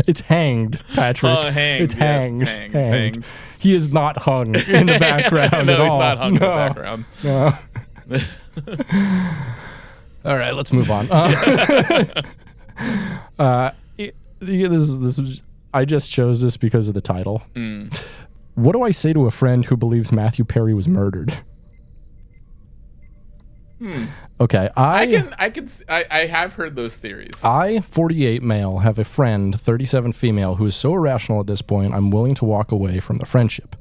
[0.07, 1.33] It's hanged, Patrick.
[1.33, 2.43] Oh, hanged, It's yes, hanged.
[2.43, 3.27] it's hanged, it's hanged.
[3.59, 5.99] He is not hung in the background no, at he's all.
[5.99, 7.05] not hung no, in the background.
[7.25, 7.53] No.
[10.25, 11.07] All right, let's move on.
[11.11, 12.23] Uh,
[13.39, 15.43] uh, it- this is this is.
[15.75, 17.43] I just chose this because of the title.
[17.55, 18.07] Mm.
[18.55, 21.33] What do I say to a friend who believes Matthew Perry was murdered?
[24.41, 25.13] Okay, I, Hmm.
[25.13, 27.45] I can, I can, I, I have heard those theories.
[27.45, 31.95] I, 48 male, have a friend, 37 female, who is so irrational at this point,
[31.95, 33.77] I'm willing to walk away from the friendship.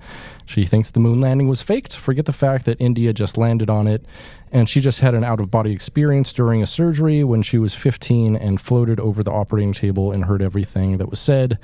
[0.46, 3.88] She thinks the moon landing was faked, forget the fact that India just landed on
[3.88, 4.06] it,
[4.52, 7.76] and she just had an out of body experience during a surgery when she was
[7.76, 11.60] 15 and floated over the operating table and heard everything that was said.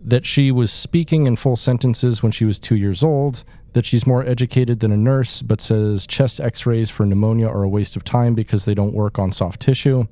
[0.00, 4.06] That she was speaking in full sentences when she was two years old, that she's
[4.06, 7.96] more educated than a nurse, but says chest x rays for pneumonia are a waste
[7.96, 10.06] of time because they don't work on soft tissue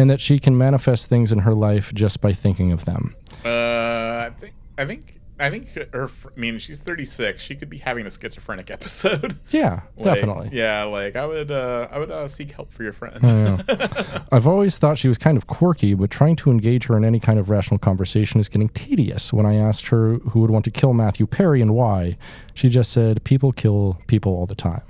[0.00, 3.14] and that she can manifest things in her life just by thinking of them.
[3.44, 6.08] Uh, I think, I think, I think her.
[6.26, 7.42] I mean, she's 36.
[7.42, 9.38] She could be having a schizophrenic episode.
[9.48, 10.50] Yeah, Like, definitely.
[10.52, 13.20] Yeah, like I would, uh, I would uh, seek help for your friends.
[14.32, 17.18] I've always thought she was kind of quirky, but trying to engage her in any
[17.20, 19.32] kind of rational conversation is getting tedious.
[19.32, 22.16] When I asked her who would want to kill Matthew Perry and why,
[22.54, 24.82] she just said, People kill people all the time.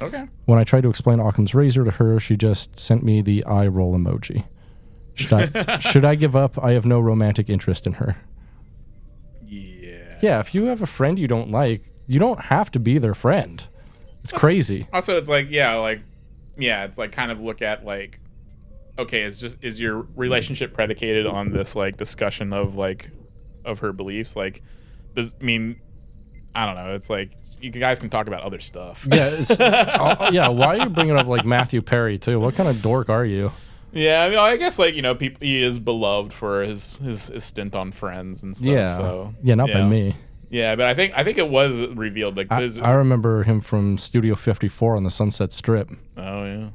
[0.00, 0.26] okay.
[0.46, 3.66] When I tried to explain Occam's razor to her, she just sent me the eye
[3.66, 4.44] roll emoji.
[5.14, 6.58] Should I, should I give up?
[6.62, 8.16] I have no romantic interest in her.
[10.20, 10.40] Yeah.
[10.40, 13.66] If you have a friend you don't like, you don't have to be their friend.
[14.22, 14.86] It's crazy.
[14.92, 16.02] Also, it's like, yeah, like,
[16.58, 18.20] yeah, it's like kind of look at like,
[18.98, 23.10] okay, is just is your relationship predicated on this like discussion of like,
[23.64, 24.36] of her beliefs?
[24.36, 24.62] Like,
[25.14, 25.80] does I mean,
[26.54, 26.94] I don't know.
[26.94, 29.06] It's like you guys can talk about other stuff.
[29.10, 30.48] Yeah, it's, uh, yeah.
[30.48, 32.40] Why are you bringing up like Matthew Perry too?
[32.40, 33.52] What kind of dork are you?
[33.92, 37.28] Yeah, I mean, I guess like you know, people he is beloved for his his,
[37.28, 38.68] his stint on Friends and stuff.
[38.68, 40.14] Yeah, So yeah, not by me.
[40.48, 42.68] Yeah, but I think I think it was revealed like I.
[42.82, 45.90] I remember him from Studio 54 on the Sunset Strip.
[46.16, 46.68] oh yeah.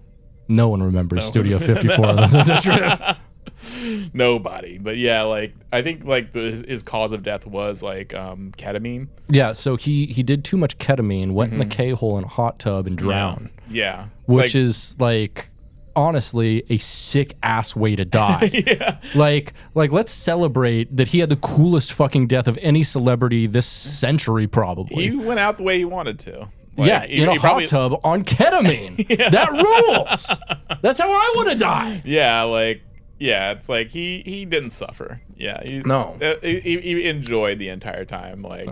[0.47, 3.17] No one remembers Studio 54 on the Sunset Strip.
[4.13, 4.77] nobody.
[4.77, 8.51] But yeah, like I think like the, his, his cause of death was like um,
[8.57, 9.07] ketamine.
[9.27, 12.27] Yeah, so he he did too much ketamine, went in the K hole in a
[12.27, 15.49] hot tub and drowned, Yeah, It's which like- is like
[15.95, 18.49] honestly a sick ass way to die.
[18.67, 23.47] yeah, Like like let's celebrate that he had the coolest fucking death of any celebrity
[23.47, 25.07] this century probably.
[25.09, 26.47] he went out the way he wanted to.
[26.77, 29.07] Like, yeah, he- in a he probably- hot tub on ketamine.
[29.31, 30.35] That rules.
[30.81, 32.01] That's how I want to die.
[32.03, 32.81] Yeah, like
[33.17, 35.21] yeah, it's like he he didn't suffer.
[35.37, 36.17] Yeah, he's No.
[36.21, 38.41] uh, he, he- he enjoyed the entire time.
[38.41, 38.69] Like,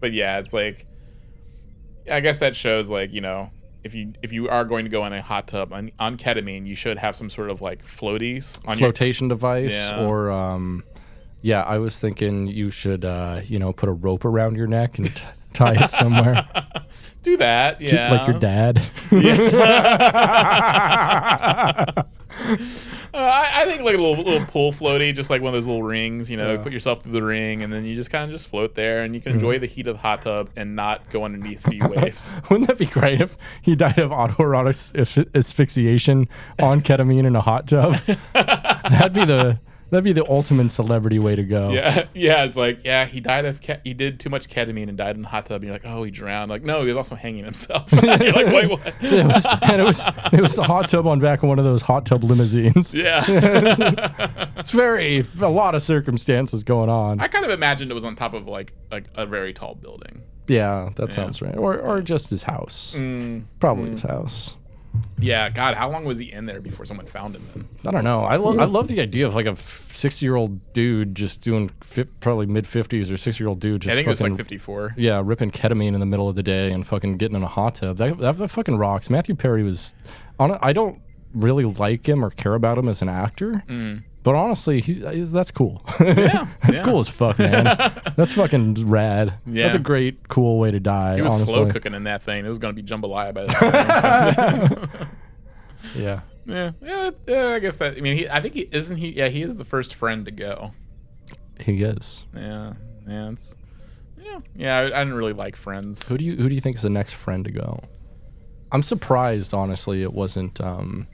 [0.00, 0.86] but yeah, it's like
[2.10, 3.50] I guess that shows like you know
[3.86, 6.66] if you if you are going to go in a hot tub on, on ketamine,
[6.66, 10.04] you should have some sort of like floaties on your Flotation device Yeah.
[10.04, 10.84] or um
[11.42, 14.98] yeah, I was thinking you should uh, you know, put a rope around your neck
[14.98, 15.22] and
[15.56, 16.46] tie it somewhere.
[17.22, 17.80] do that.
[17.80, 18.80] Yeah, like your dad.
[22.38, 25.66] Uh, I, I think like a little little pool floaty, just like one of those
[25.66, 26.30] little rings.
[26.30, 28.74] You know, put yourself through the ring, and then you just kind of just float
[28.74, 29.38] there, and you can Mm-hmm.
[29.38, 32.36] enjoy the heat of the hot tub and not go underneath the waves.
[32.50, 36.28] Wouldn't that be great if he died of autoerotic asphyxiation
[36.60, 37.94] on ketamine in a hot tub?
[38.34, 39.58] that'd be the
[39.96, 41.70] that'd be the ultimate celebrity way to go.
[41.76, 42.44] Yeah, yeah.
[42.44, 45.24] It's like, yeah, he died of ke- he did too much ketamine and died in
[45.24, 45.56] a hot tub.
[45.56, 46.50] And you're like, oh, he drowned.
[46.50, 47.90] Like, no, he was also hanging himself.
[48.02, 48.94] you're like, wait, what?
[49.00, 51.64] It was, and it was it was the hot tub on back of one of
[51.64, 52.94] those hot tub limousines.
[52.94, 57.20] Yeah, It's very a lot of circumstances going on.
[57.20, 60.22] I kind of imagined it was on top of like like a very tall building.
[60.48, 61.56] Yeah, that sounds right.
[61.56, 62.94] Or or just his house.
[62.98, 63.44] Mm.
[63.60, 64.54] Probably his house.
[65.18, 67.42] Yeah, God, how long was he in there before someone found him?
[67.54, 67.68] Then?
[67.86, 68.24] I don't know.
[68.24, 71.70] I, lo- I love the idea of like a sixty year old dude just doing
[71.80, 74.36] fi- probably mid fifties or sixty year old dude just I think it was like
[74.36, 74.94] 54.
[74.96, 77.76] yeah ripping ketamine in the middle of the day and fucking getting in a hot
[77.76, 77.96] tub.
[77.96, 79.08] That that, that fucking rocks.
[79.10, 79.94] Matthew Perry was
[80.38, 80.58] on.
[80.62, 81.00] I don't
[81.34, 83.62] really like him or care about him as an actor.
[83.68, 84.04] Mm.
[84.26, 85.80] But honestly, he's, he's that's cool.
[86.00, 86.84] Yeah, that's yeah.
[86.84, 87.64] cool as fuck, man.
[88.16, 89.34] that's fucking rad.
[89.46, 91.14] That's a great, cool way to die.
[91.14, 92.44] He was honestly, slow cooking in that thing.
[92.44, 95.08] It was going to be jambalaya by the time.
[95.96, 96.22] yeah.
[96.44, 97.48] yeah, yeah, yeah.
[97.50, 97.96] I guess that.
[97.96, 98.28] I mean, he.
[98.28, 99.10] I think he isn't he.
[99.10, 100.72] Yeah, he is the first friend to go.
[101.60, 102.26] He is.
[102.34, 102.72] Yeah,
[103.06, 103.30] yeah.
[103.30, 103.54] It's
[104.20, 104.76] yeah, yeah.
[104.76, 106.08] I, I didn't really like Friends.
[106.08, 107.78] Who do you who do you think is the next friend to go?
[108.72, 111.06] I'm surprised, honestly, it wasn't um,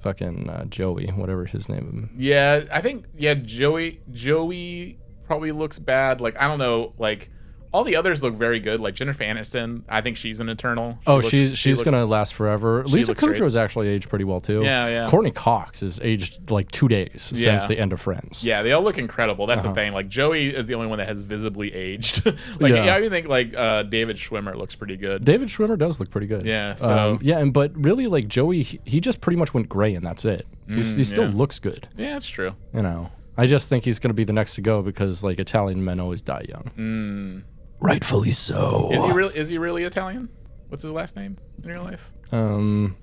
[0.00, 2.10] fucking uh, Joey, whatever his name.
[2.16, 3.34] Yeah, I think yeah.
[3.34, 6.20] Joey Joey probably looks bad.
[6.20, 6.94] Like I don't know.
[6.98, 7.30] Like
[7.72, 8.80] all the others look very good.
[8.80, 10.92] Like Jennifer Aniston, I think she's an Eternal.
[10.92, 12.82] She Oh, looks- she's she she's looks- gonna last forever.
[12.84, 13.34] Lisa great.
[13.34, 14.62] Kudrow's actually aged pretty well too.
[14.62, 15.08] Yeah, yeah.
[15.10, 17.52] Courteney Cox is aged like two days Yeah.
[17.58, 18.44] since the end of Friends.
[18.44, 19.46] Yeah, they all look incredible.
[19.46, 19.72] That's Uh-huh.
[19.74, 19.92] the thing.
[19.92, 22.26] Like Joey is the only one that has visibly aged.
[22.60, 22.84] like Yeah.
[22.86, 22.94] yeah.
[22.94, 25.24] I even think like uh, David Schwimmer looks pretty good.
[25.24, 26.44] David Schwimmer does look pretty good.
[26.46, 29.68] Yeah, so- um, yeah, and but really, like Joey, he, he just pretty much went
[29.68, 30.46] gray, and that's it.
[30.68, 31.36] He's, he still Mm, yeah.
[31.38, 31.88] looks good.
[31.96, 32.54] yeah, that's true.
[32.74, 35.38] You know, I just think he's going to be the next to go because like
[35.38, 36.70] Italian men always die young.
[36.78, 37.42] Mm.
[37.80, 38.90] Rightfully so.
[38.92, 39.36] Is he really?
[39.36, 40.28] Is he really Italian?
[40.68, 42.12] What's his last name in real life?
[42.32, 42.96] Um,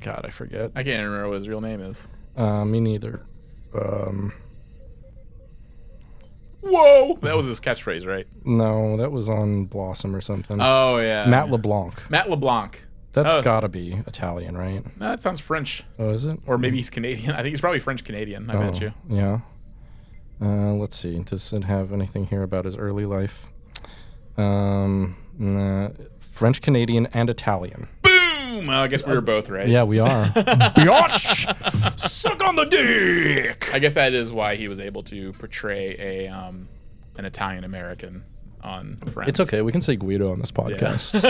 [0.00, 0.70] God, I forget.
[0.76, 2.08] I can't remember what his real name is.
[2.36, 3.22] Uh, me neither.
[3.80, 4.32] Um,
[6.60, 8.26] Whoa, that was his catchphrase, right?
[8.44, 10.58] no, that was on Blossom or something.
[10.60, 12.10] Oh yeah, Matt LeBlanc.
[12.10, 12.86] Matt LeBlanc.
[13.12, 14.84] That's Oh, so- got to be Italian, right?
[14.98, 16.40] No, that sounds French, Oh, is it?
[16.46, 17.32] or maybe he's Canadian.
[17.32, 18.50] I think he's probably French Canadian.
[18.50, 18.92] I bet Oh, you.
[19.08, 19.40] Yeah.
[20.40, 21.20] Uh, let's see.
[21.20, 23.46] Does it have anything here about his early life?
[24.36, 27.88] Um, nah, French Canadian and Italian.
[28.02, 28.66] Boom!
[28.66, 29.68] Well, I guess we were both right.
[29.68, 30.24] Yeah, we are.
[30.76, 31.98] Biatch!
[31.98, 33.72] Suck on the dick!
[33.74, 36.68] I guess that is why he was able to portray a um,
[37.16, 38.24] an Italian American
[38.62, 39.28] on Friends.
[39.28, 39.60] It's okay.
[39.62, 41.20] We can say Guido on this podcast.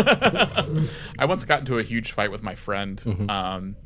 [1.18, 3.28] I once got into a huge fight with my friend Mm-hmm.
[3.30, 3.76] um,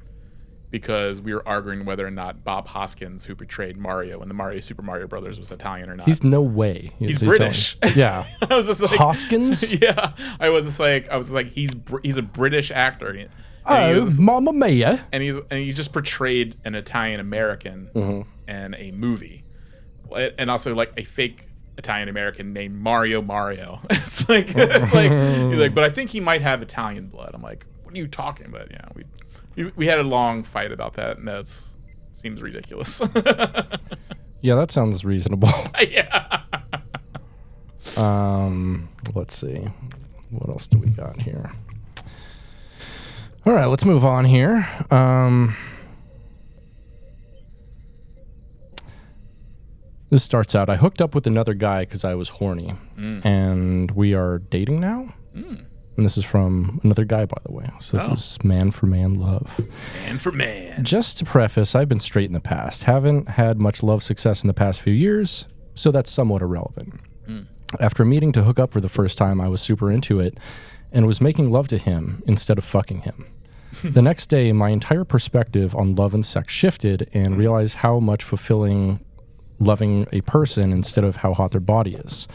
[0.71, 4.61] because we were arguing whether or not Bob Hoskins, who portrayed Mario in the Mario
[4.61, 6.07] Super Mario Brothers, was Italian or not.
[6.07, 6.93] He's no way.
[6.99, 7.39] He's Italian.
[7.39, 7.77] British.
[7.97, 8.27] Yeah.
[8.51, 9.81] I was just like Hoskins?
[9.83, 13.09] Yeah, I was just like I was just like he's he's a British actor.
[13.09, 13.29] And
[13.71, 15.07] Oh, was- Mamma Mia.
[15.13, 18.51] and he's and he's just portrayed an Italian American Mm-hmm.
[18.51, 19.45] in a movie,
[20.39, 23.81] and also like a fake Italian American named Mario Mario.
[23.91, 27.31] it's like it's like he's like, but I think he might have Italian blood.
[27.35, 28.71] I'm like, what are you talking about?
[28.71, 29.05] Yeah, we
[29.77, 31.47] we, had a long fight about that, and that
[32.13, 33.03] seems ridiculous.
[34.41, 35.49] Yeah, that sounds reasonable.
[35.91, 36.43] yeah.
[37.97, 39.67] Um, let's see.
[40.31, 41.51] What else do we got here?
[43.45, 44.69] All right, let's move on here.
[44.91, 45.57] Um,
[50.11, 50.69] this starts out.
[50.69, 52.75] I hooked up with another guy because I was horny,
[53.25, 55.15] and we are dating now.
[55.99, 57.69] And this is from another guy, by the way.
[57.81, 58.13] So this Oh.
[58.13, 59.61] is man for man love.
[60.05, 60.85] Man for man.
[60.85, 62.85] Just to preface, I've been straight in the past.
[62.85, 67.01] Haven't had much love success in the past few years, so that's somewhat irrelevant.
[67.27, 67.41] Hmm.
[67.81, 70.39] After meeting to hook up for the first time, I was super into it
[70.93, 73.27] and was making love to him instead of fucking him.
[73.83, 77.41] the next day, my entire perspective on love and sex shifted and hmm.
[77.41, 79.01] realized how much fulfilling
[79.59, 82.29] loving a person instead of how hot their body is.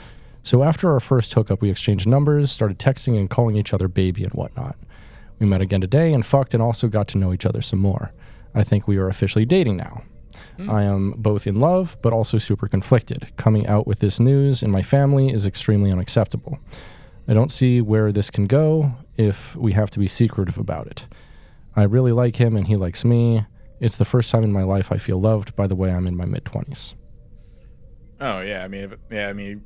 [0.43, 4.23] So after our first hookup, we exchanged numbers, started texting and calling each other baby
[4.23, 4.75] and whatnot.
[5.39, 8.11] We met again today and fucked and also got to know each other some more.
[8.53, 10.03] I think we are officially dating now.
[10.57, 10.69] Hmm.
[10.69, 13.31] I am both in love but also super conflicted.
[13.37, 16.59] Coming out with this news in my family is extremely unacceptable.
[17.27, 21.07] I don't see where this can go if we have to be secretive about it.
[21.75, 23.45] I really like him and he likes me.
[23.79, 26.17] It's the first time in my life I feel loved by the way I'm in
[26.17, 26.95] my mid 20s.
[28.19, 29.63] Oh yeah, I mean, if, yeah, I mean,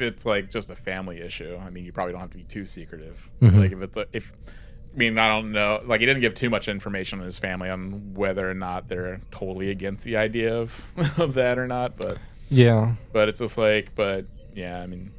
[0.00, 2.66] it's like just a family issue, I mean, you probably don't have to be too
[2.66, 3.30] secretive.
[3.40, 3.58] Mm-hmm.
[3.58, 4.32] Like if it's if,
[4.94, 5.80] I mean, I don't know.
[5.84, 9.20] Like he didn't give too much information on his family on whether or not they're
[9.30, 11.96] totally against the idea of of that or not.
[11.96, 12.94] But Yeah.
[13.12, 15.12] but it's just like, but yeah, I mean,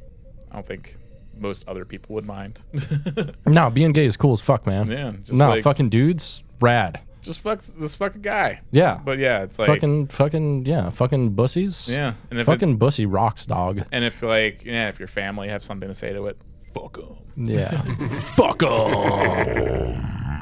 [0.50, 0.96] I don't think
[1.38, 2.60] most other people would mind.
[3.46, 4.90] No, being gay is cool as fuck, man.
[4.90, 7.00] Yeah, just no, like- fucking dudes, rad.
[7.22, 8.60] Just fuck this fucking guy.
[8.70, 9.00] Yeah.
[9.04, 11.92] But yeah, it's like fucking, fucking, yeah, fucking bussies.
[11.94, 13.82] yeah, and if it, Fucking bussy rocks, dog.
[13.92, 16.38] and if like yeah, if your family have something to say to it,
[16.74, 17.16] fuck them.
[17.36, 17.70] Yeah.
[18.36, 18.70] Fuck 'em.
[18.70, 20.34] Yeah,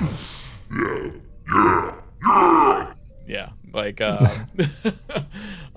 [0.70, 1.92] Yeah.
[2.26, 2.94] Yeah.
[3.26, 3.48] Yeah.
[3.72, 4.28] like, uh,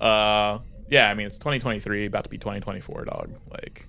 [0.00, 1.08] uh, yeah.
[1.10, 3.30] I mean, it's 2023, about to be 2024, dog.
[3.50, 3.86] Like,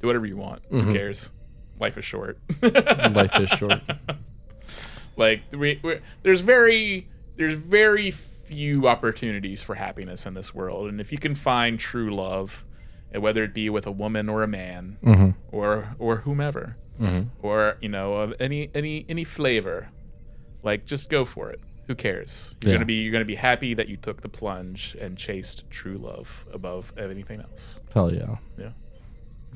[0.00, 0.62] do whatever you want.
[0.70, 1.32] Who cares?
[1.80, 2.38] Life is short.
[2.60, 3.80] Life is short.
[5.18, 5.80] like, we,
[6.22, 11.34] there's very, there's very few opportunities for happiness in this world, and if you can
[11.34, 12.64] find true love,
[13.12, 15.30] and whether it be with a woman or a man, mm-hmm.
[15.52, 17.28] or or whomever, mm-hmm.
[17.42, 19.88] or you know, of any any any flavor,
[20.62, 21.60] like just go for it.
[21.86, 22.54] Who cares?
[22.62, 22.76] You're Yeah.
[22.76, 26.46] gonna be you're gonna be happy that you took the plunge and chased true love
[26.52, 27.80] above anything else.
[27.94, 28.36] Hell yeah.
[28.58, 28.70] Yeah.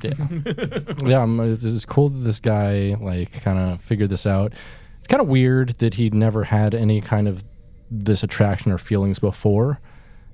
[0.02, 0.14] Yeah.
[1.04, 4.54] yeah, it's, it's cool that this guy like kind of figured this out.
[5.02, 7.42] It's kind of weird that he'd never had any kind of
[7.90, 9.80] this attraction or feelings before.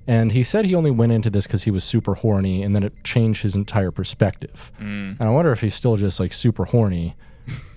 [0.05, 2.83] And he said he only went into this because he was super horny, and then
[2.83, 4.71] it changed his entire perspective.
[4.79, 5.19] Mm.
[5.19, 7.15] And I wonder if he's still just like super horny.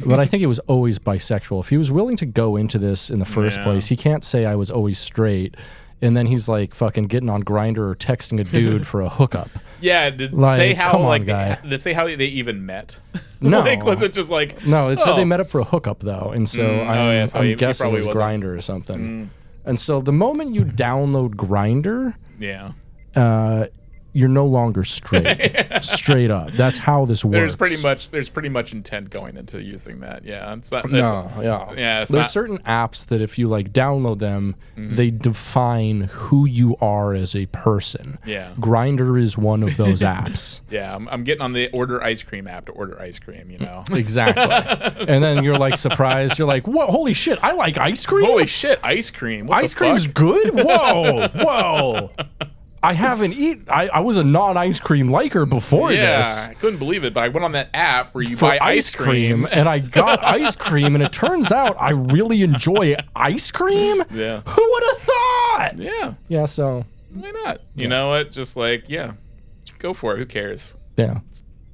[0.07, 1.61] but I think he was always bisexual.
[1.61, 3.64] If he was willing to go into this in the first Yeah.
[3.64, 5.57] place, he can't say I was always straight.
[6.02, 9.48] And then he's like fucking getting on Grindr or texting a dude for a hookup.
[9.80, 10.10] Yeah.
[10.10, 11.54] Did Like, say how on, like guy.
[11.62, 13.00] They, did say how they even met?
[13.44, 13.58] No.
[13.58, 15.98] like was it just like No, it said oh, they met up for a hookup
[15.98, 18.40] though, and so I'm, oh, yeah, so I'm he- he guessing it was wasn't- Mm.
[18.42, 19.30] Grindr or something.
[19.64, 22.70] And so the moment you download Grinder, Yeah.
[23.16, 23.66] uh,
[24.12, 25.27] you're no longer straight.
[25.83, 26.53] straight up.
[26.53, 27.35] That's how this works.
[27.38, 30.25] There's pretty much there's pretty much intent going into using that.
[30.25, 30.53] Yeah.
[30.55, 34.18] It's not, it's, No, yeah, Yeah, There's not- certain apps that if you like download
[34.18, 34.96] them, Mm-hmm.
[34.96, 38.18] they define who you are as a person.
[38.27, 38.53] Yeah.
[38.59, 40.61] Grindr is one of those apps.
[40.70, 43.51] Yeah, I'm, I'm getting on the order ice cream app to order ice cream.
[43.51, 43.83] You know.
[43.92, 44.42] Exactly.
[45.07, 46.38] and then you're like surprised.
[46.38, 46.88] You're like, "What?
[46.90, 47.38] Holy shit!
[47.42, 48.25] I like ice cream.
[48.27, 49.46] Holy shit, ice cream!
[49.46, 50.51] What ice cream's good.
[50.55, 52.11] Whoa, whoa.
[52.85, 53.66] I haven't eaten.
[53.71, 56.49] I, I was a non ice cream liker before Yeah, this.
[56.49, 58.95] I couldn't believe it, but I went on that app where you For buy ice
[58.95, 59.47] cream.
[59.53, 64.03] and I got ice cream, and it turns out I really enjoy ice cream.
[64.11, 64.40] Yeah.
[64.40, 65.73] Who would have thought?
[65.79, 67.61] Yeah, Yeah, so why not?
[67.77, 68.33] You know what?
[68.33, 69.12] Just like yeah,
[69.79, 70.18] go for it.
[70.18, 70.77] Who cares?
[70.97, 71.21] yeah.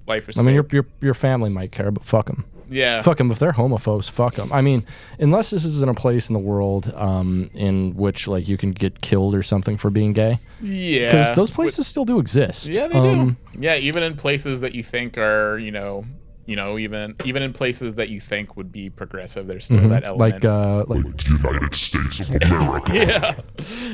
[0.07, 0.39] Life is.
[0.39, 2.45] I mean, your your your family might care, but fuck them.
[2.69, 4.11] Yeah, Fuck them if they're homophobes.
[4.11, 4.53] Fuck them.
[4.53, 4.85] I mean,
[5.19, 8.73] unless this is in a place in the world um, in which like you can
[8.73, 11.07] get killed or something for being gay, yeah.
[11.11, 12.69] because those places still do exist.
[12.69, 13.61] Yeah, they Um, do.
[13.61, 16.05] Yeah, even in places that you think are, you know,
[16.47, 20.07] you know, even even in places that you think would be progressive, there's still that
[20.07, 20.33] element.
[20.33, 22.95] Like uh, like United States of America.
[22.95, 23.35] yeah,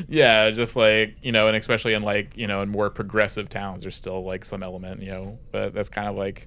[0.09, 3.83] yeah, just like you know, and especially in like you know, in more progressive towns,
[3.83, 6.47] there's still like some element, you know, but that's kind of like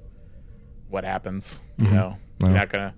[0.90, 1.96] what happens, you mm-hmm.
[1.96, 2.18] know.
[2.40, 2.94] You're not gonna.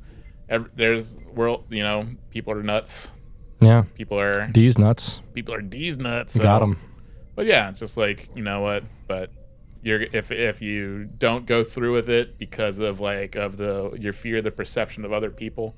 [0.49, 3.13] ev there's world, you know, people are nuts.
[3.60, 5.21] yeah, People are D's nuts.
[5.34, 6.34] people are D's nuts.
[6.34, 6.43] So.
[6.43, 6.78] Got 'em.
[7.36, 9.32] But yeah, it's just like you know what, but.
[9.82, 14.12] You're, if if you don't go through with it because of like of the your
[14.12, 15.73] fear the perception of other people,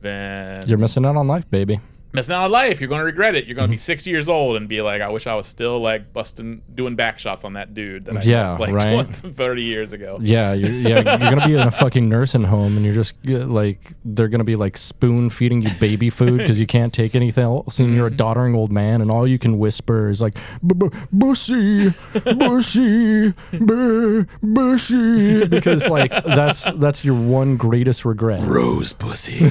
[0.00, 1.80] then You're missing out on life, baby.
[2.12, 2.80] Missing out on life.
[2.80, 3.46] You're going to regret it.
[3.46, 3.80] You're going to be Mm-hmm.
[3.80, 7.18] 60 years old and be like, I wish I was still like busting, doing back
[7.18, 8.92] shots on that dude that I Yeah, met, like right.
[9.12, 10.18] 20, 30 years ago.
[10.20, 13.46] Yeah, you're, yeah, you're gonna be in a fucking nursing home, and you're just uh,
[13.46, 17.44] like they're gonna be like spoon feeding you baby food because you can't take anything
[17.44, 20.74] else, and you're a doddering old man, and all you can whisper is like "Bu-
[20.90, 21.90] bu- "Bussy,
[22.36, 28.46] Bussy, bu- Bussy," because like that's that's your one greatest regret.
[28.46, 29.48] Rose pussy.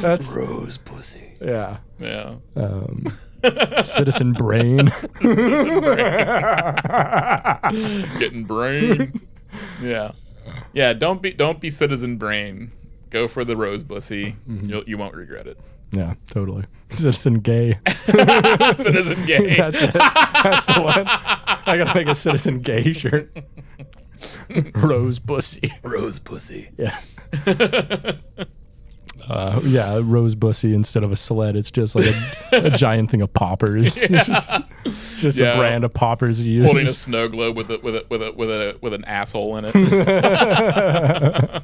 [0.00, 1.34] That's Rose pussy.
[1.40, 2.36] yeah, Yeah.
[3.84, 4.90] Citizen Brain.
[8.18, 9.20] Getting brain.
[9.82, 10.12] yeah.
[10.72, 10.92] Yeah.
[10.94, 12.72] Don't be don't be citizen brain.
[13.10, 14.36] Go for the rose pussy.
[14.48, 14.68] Mm-hmm.
[14.68, 15.58] You'll, you won't regret it.
[15.92, 16.64] yeah, totally.
[16.88, 17.78] Citizen Gay.
[18.76, 19.56] citizen gay.
[19.56, 19.92] That's it.
[19.92, 21.04] That's the one.
[21.06, 23.30] I gotta make a Citizen Gay shirt.
[24.74, 25.72] Rose Bussy.
[25.82, 26.68] Rose pussy.
[26.76, 26.98] Yeah.
[29.28, 31.56] Uh, yeah, rose bussy instead of a sled.
[31.56, 32.06] It's just like
[32.52, 33.96] a, a giant thing of poppers.
[33.96, 34.60] It's just,
[35.20, 35.54] just Yeah.
[35.54, 36.70] a brand of poppers he uses.
[36.70, 39.56] Holding a snow globe with a, with a, with a, with a, with an asshole
[39.56, 41.62] in it.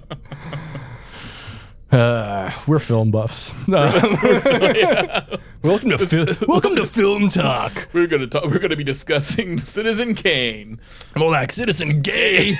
[1.92, 3.52] Uh, we're film buffs.
[3.72, 7.88] Uh, welcome to fil- welcome to film talk.
[7.92, 8.44] we're gonna talk.
[8.44, 10.80] We're gonna be discussing Citizen Kane.
[11.16, 12.54] More like Citizen Gay.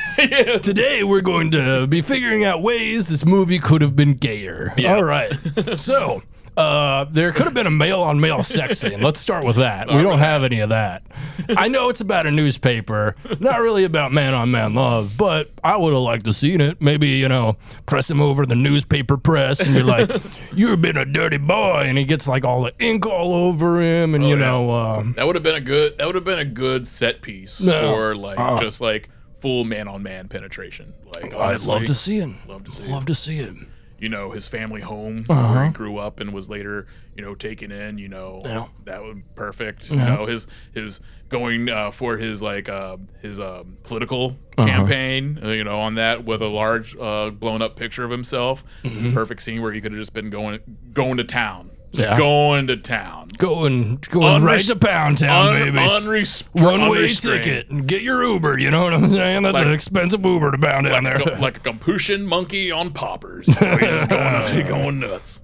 [0.62, 4.74] Today we're going to be figuring out ways this movie could have been gayer.
[4.87, 5.33] All right.
[5.76, 6.22] So,
[6.57, 9.00] uh, there could have been a male on male sex scene.
[9.03, 9.88] Let's start with that.
[9.88, 11.03] we don't have any of that.
[11.48, 15.76] I know it's about a newspaper, not really about man on man love, but I
[15.76, 16.80] would have liked to seen it.
[16.80, 20.11] Maybe, you know, press him over the newspaper press and you're like,
[20.55, 21.84] You've been a dirty boy.
[21.86, 24.14] And he gets like all the ink all over him.
[24.14, 24.44] And, you yeah.
[24.44, 25.98] know, uh, That would have been a good.
[25.98, 27.94] That would have been a good set piece No.
[27.94, 29.09] for like just like
[29.40, 30.92] full man on man penetration.
[31.14, 32.30] Like I'd honestly, love to see it.
[32.46, 33.55] Love to see Love to see it.
[34.03, 35.55] You know his family home Uh-huh.
[35.55, 36.86] where he grew up and was later
[37.16, 37.98] you know taken in.
[37.98, 38.66] You know Yeah.
[38.84, 39.90] that would be perfect.
[39.90, 44.66] You know his his going uh, for his like uh, his um, political Uh-huh.
[44.66, 45.38] campaign.
[45.42, 48.64] Uh, you know on that with a large uh, blown up picture of himself.
[48.82, 49.12] Mm-hmm.
[49.14, 50.59] Perfect scene where he could have just been going
[50.92, 51.70] going to town.
[51.93, 52.16] Just Yeah.
[52.16, 53.28] going to town.
[53.38, 55.78] Going, going right to Pound Town, Un- baby.
[55.78, 58.59] unres- One way ticket and get your Uber.
[58.59, 59.43] You know what I'm saying?
[59.43, 61.34] That's Like- an expensive Uber to Pound Town like, there.
[61.36, 63.49] a, like a Capuchin monkey on poppers.
[63.49, 65.43] You know, he's going, going nuts.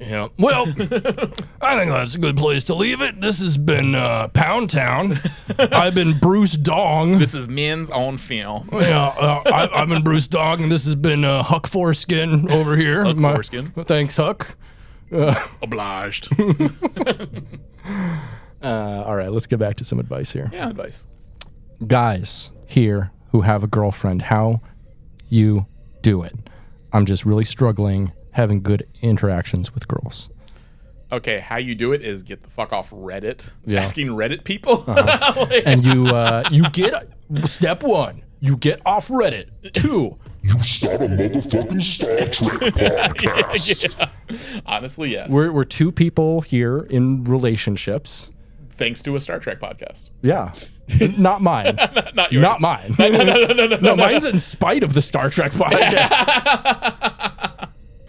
[0.00, 0.28] yeah.
[0.38, 0.66] Well,
[1.60, 3.20] I think that's a good place to leave it.
[3.20, 5.14] This has been uh, Pound Town.
[5.58, 7.18] I've been Bruce Dong.
[7.18, 8.68] This is men's on film.
[8.72, 12.76] yeah, uh, I, I've been Bruce Dong, and this has been uh, Huck Foreskin over
[12.76, 13.04] here.
[13.04, 13.66] Huck My- Foreskin.
[13.84, 14.56] Thanks, Huck.
[15.62, 16.28] Obliged.
[18.62, 20.50] Uh, all right, let's get back to some advice here.
[20.52, 21.06] Yeah, advice.
[21.86, 24.60] guys here who have a girlfriend how
[25.28, 25.66] you
[26.02, 26.34] do it.
[26.92, 30.30] I'm just really struggling having good interactions with girls.
[31.12, 33.50] Okay, how you do it is get the fuck off Reddit.
[33.66, 33.82] Yeah.
[33.82, 34.82] Asking Reddit people.
[35.64, 36.92] And you uh, you get
[37.44, 39.48] step 1, you get off Reddit.
[39.72, 44.62] 2, You start a motherfucking Star Trek podcast.
[44.64, 45.28] Honestly, yes.
[45.30, 48.30] we're we're two people here in relationships.
[48.70, 50.10] Thanks to a Star Trek podcast.
[50.22, 50.52] Yeah.
[51.18, 51.76] Not mine.
[52.14, 52.42] Not yours.
[52.42, 52.94] Not mine.
[52.96, 57.32] no, no, no, no, no, no, mine's in spite of the Star Trek podcast.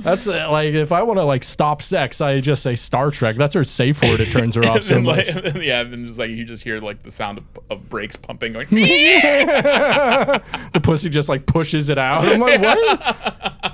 [0.07, 3.35] That's uh, like if I want to like stop sex, I just say Star Trek.
[3.35, 4.21] That's her safe word.
[4.21, 5.33] It turns her off so much.
[5.33, 8.15] like, yeah, and then just like you just hear like the sound of, of brakes
[8.15, 8.67] pumping going.
[8.69, 10.41] the
[10.81, 12.23] pussy just like pushes it out.
[12.25, 12.99] I'm like, what?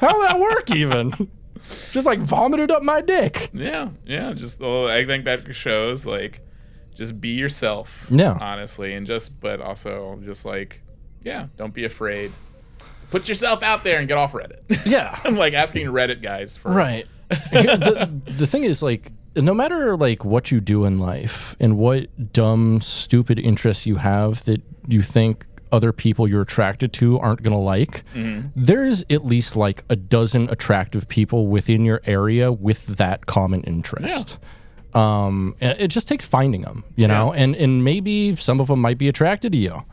[0.01, 1.29] How'd that work even?
[1.91, 3.51] Just like vomited up my dick.
[3.53, 4.33] yeah, yeah.
[4.33, 6.41] Just well, I think that shows like
[6.95, 8.07] just be yourself.
[8.09, 8.37] Yeah.
[8.41, 10.81] honestly, and just but also just like
[11.23, 12.31] yeah, don't be afraid.
[13.11, 14.59] Put yourself out there and get off Reddit.
[14.85, 15.17] Yeah.
[15.23, 17.05] I'm like asking Reddit guys for Right.
[17.29, 22.33] The, the thing is like no matter like what you do in life and what
[22.33, 27.53] dumb stupid interests you have that you think other people you're attracted to aren't going
[27.53, 28.03] to like
[28.55, 34.37] there's at least like a dozen attractive people within your area with that common interest
[34.93, 38.99] um it just takes finding them you know and and maybe some of them might
[38.99, 39.83] be attracted to you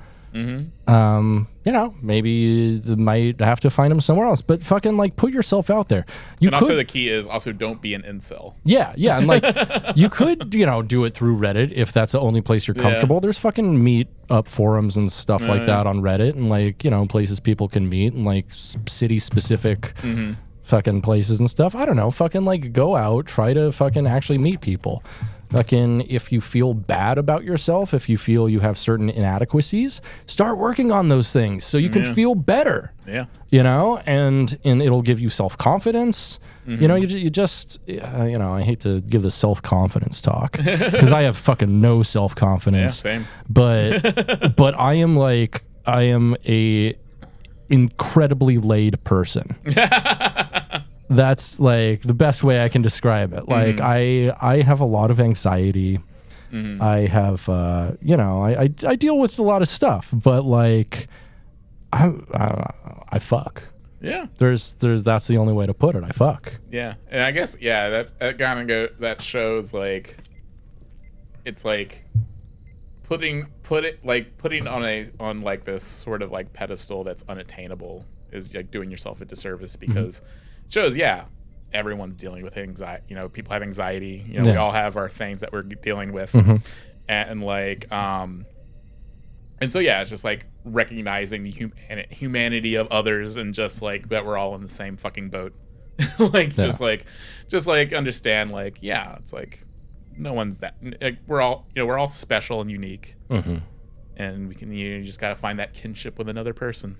[0.86, 4.40] um, you know, maybe you might have to find them somewhere else.
[4.40, 6.06] But fucking like put yourself out there.
[6.38, 8.54] You And could, also the key is also don't be an incel.
[8.64, 9.44] yeah, yeah, and like
[9.96, 13.20] you could, you know, do it through Reddit if that's the only place you're comfortable.
[13.20, 17.06] There's fucking meet up forums and stuff like that on Reddit, and like you know
[17.06, 19.92] places people can meet and like city specific.
[20.70, 21.74] Fucking places and stuff.
[21.74, 22.10] I don't know.
[22.10, 25.02] Fucking like go out, try to fucking actually meet people.
[25.50, 30.58] Fucking, if you feel bad about yourself, if you feel you have certain inadequacies, start
[30.58, 32.14] working on those things so you can Yeah.
[32.14, 32.92] feel better.
[33.04, 33.24] Yeah.
[33.48, 36.38] You know, and and it'll give you self confidence.
[36.68, 37.18] You know, you, Mm-hmm.
[37.18, 41.22] you just uh, you know, I hate to give the self confidence talk because I
[41.22, 42.40] have fucking no self Yeah.
[42.46, 43.26] confidence Same.
[43.48, 46.94] but but I am like I am a
[47.68, 49.56] incredibly laid person.
[51.10, 53.48] That's like the best way I can describe it.
[53.48, 55.98] Like I I have a lot of anxiety.
[56.80, 60.44] I have uh you know, I, I I deal with a lot of stuff, but
[60.44, 61.08] like
[61.92, 62.70] I I,
[63.10, 63.62] I fuck.
[64.00, 64.26] Yeah.
[64.38, 66.02] There's there's that's the only way to put it.
[66.04, 66.54] I fuck.
[66.70, 70.16] Yeah, and I guess yeah, that that kind of go that shows like
[71.44, 72.04] it's like
[73.02, 77.24] putting put it like putting on a on like this sort of like pedestal that's
[77.28, 79.92] unattainable is like doing yourself a disservice Mm-hmm.
[79.92, 80.26] because it
[80.70, 81.24] shows yeah
[81.72, 84.54] everyone's dealing with anxiety you know people have anxiety you know we Yeah.
[84.54, 84.60] Mm-hmm.
[84.62, 86.34] all have our things that we're dealing with
[87.08, 88.46] and like um
[89.62, 91.72] and so yeah, it's just like recognizing the hum-
[92.10, 95.54] humanity of others and just like that we're all in the same fucking boat.
[96.18, 97.04] like just like
[97.48, 99.62] just like understand like yeah, it's like
[100.16, 103.16] no one's that like, we're all you know we're all special and unique.
[103.28, 103.56] Mm-hmm.
[104.16, 106.96] And we can you, just got to find that kinship with another person.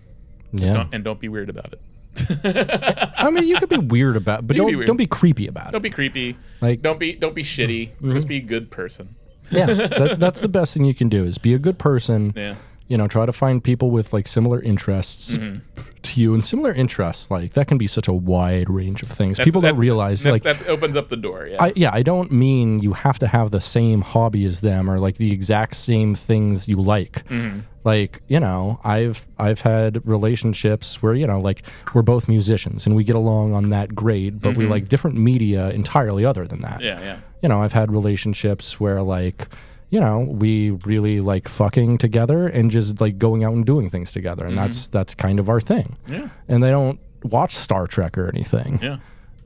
[0.55, 0.81] Just Yeah.
[0.81, 1.81] don't, and don't be weird about it.
[2.43, 4.87] I mean, you could be weird about, but You don't be weird.
[4.87, 5.73] don't be creepy about it.
[5.73, 5.83] Don't it.
[5.85, 6.37] be creepy.
[6.61, 6.83] Like- Mm-hmm.
[6.83, 7.91] don't be don't be shitty.
[8.13, 9.17] Just be a good person.
[9.51, 12.33] Yeah, that, that's the best thing you can do is be a good person.
[12.37, 12.55] Yeah.
[12.91, 15.59] You know try to find people with like similar interests Mm-hmm.
[16.03, 19.37] to you and similar interests like that can be such a wide range of things
[19.37, 21.47] That's- people don't realize like that opens up the door.
[21.51, 21.65] Yeah.
[21.67, 24.99] I, yeah i don't mean you have to have the same hobby as them or
[25.07, 27.61] like the exact same things you like Mm-hmm.
[27.85, 31.63] like you know i've i've had relationships where you know like
[31.95, 35.71] we're both musicians and we get along on that great but we like different media
[35.71, 37.01] entirely other than that Mm-hmm.
[37.01, 37.01] yeah.
[37.11, 37.19] Yeah.
[37.43, 39.49] you know, I've had relationships where like,
[39.91, 44.13] you know, we really like fucking together and just like going out and doing things
[44.13, 45.97] together, and that's that's kind of our thing.
[46.07, 46.13] Mm-hmm.
[46.15, 46.29] Yeah.
[46.49, 48.79] And they don't watch Star Trek or anything.
[48.83, 48.99] Yeah.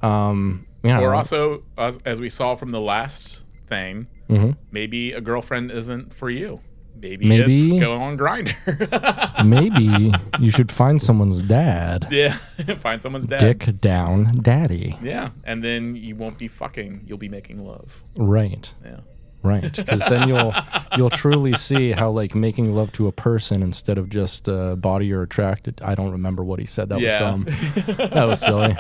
[0.02, 4.52] Um, you know, Or also, as, as we saw from the last thing, Mm-hmm.
[4.72, 6.60] maybe a girlfriend isn't for you.
[6.98, 9.44] Maybe, Maybe- it's go on grindr.
[9.44, 12.06] maybe you should find someone's dad.
[12.10, 12.32] yeah,
[12.78, 13.40] find someone's dad.
[13.40, 14.96] Dick down, daddy.
[15.02, 17.02] Yeah, and then you won't be fucking.
[17.06, 18.02] You'll be making love.
[18.16, 18.72] Right.
[18.82, 19.00] Yeah.
[19.44, 20.54] Right, because then you'll
[20.96, 25.06] you'll truly see how like making love to a person instead of just uh, body
[25.06, 25.80] you're attracted.
[25.84, 26.88] I don't remember what he said.
[26.88, 27.12] That Yeah.
[27.12, 27.96] was dumb.
[27.98, 28.74] that was silly.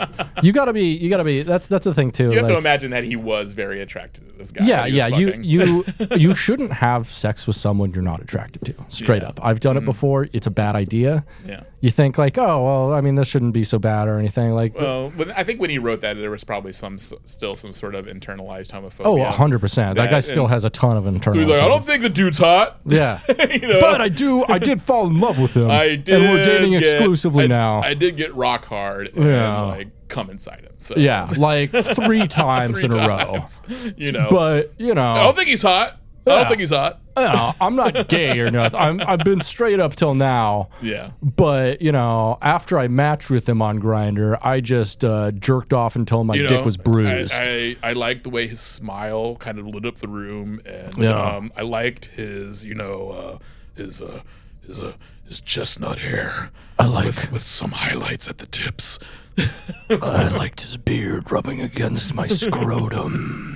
[0.44, 0.94] You gotta be.
[0.94, 1.42] You gotta be.
[1.42, 2.30] That's that's the thing too.
[2.30, 4.64] You have to imagine that he was very attracted to this guy.
[4.64, 5.42] yeah, that he was yeah.
[5.42, 8.74] You you you shouldn't have sex with someone you're not attracted to.
[8.88, 9.28] Straight Yeah.
[9.28, 9.40] up.
[9.42, 9.86] I've done it mm.
[9.86, 10.28] before.
[10.32, 11.24] It's a bad idea.
[11.46, 11.62] Yeah.
[11.80, 14.52] You think like, oh well, I mean, this shouldn't be so bad or anything.
[14.52, 17.94] Like, Well, I think when he wrote that, there was probably some still some sort
[17.94, 19.04] of internalized homophobia.
[19.04, 19.96] oh, hundred percent.
[19.96, 21.40] That That guy still has a ton of internal.
[21.42, 22.80] So he's like, I don't think the dude's hot.
[22.86, 23.20] Yeah.
[23.50, 23.80] you know?
[23.80, 24.44] But I do.
[24.46, 25.70] I did fall in love with him.
[25.70, 26.08] I did.
[26.22, 27.80] and we're dating get- exclusively I- now.
[27.80, 29.60] I did get rock hard and Yeah.
[29.62, 30.72] like come inside him.
[30.78, 33.44] So yeah, like three times three in a row.
[33.96, 35.98] You know, But you know, I don't think he's hot.
[36.26, 37.00] I don't think he's hot.
[37.16, 38.80] know, I'm not gay or nothing.
[38.80, 40.70] I'm, I've been straight up till now.
[40.80, 41.10] Yeah.
[41.22, 45.96] But you know, after I matched with him on Grindr, I just uh, jerked off
[45.96, 47.34] until my You dick was bruised.
[47.34, 50.96] I, I, I liked the way his smile kind of lit up the room, and
[50.96, 51.10] Yeah.
[51.36, 53.38] um, I liked his, you know, uh,
[53.76, 54.22] his uh,
[54.66, 54.94] his uh,
[55.28, 56.50] his chestnut hair.
[56.78, 58.98] I like- with, with some highlights at the tips.
[59.90, 63.50] I liked his beard rubbing against my scrotum.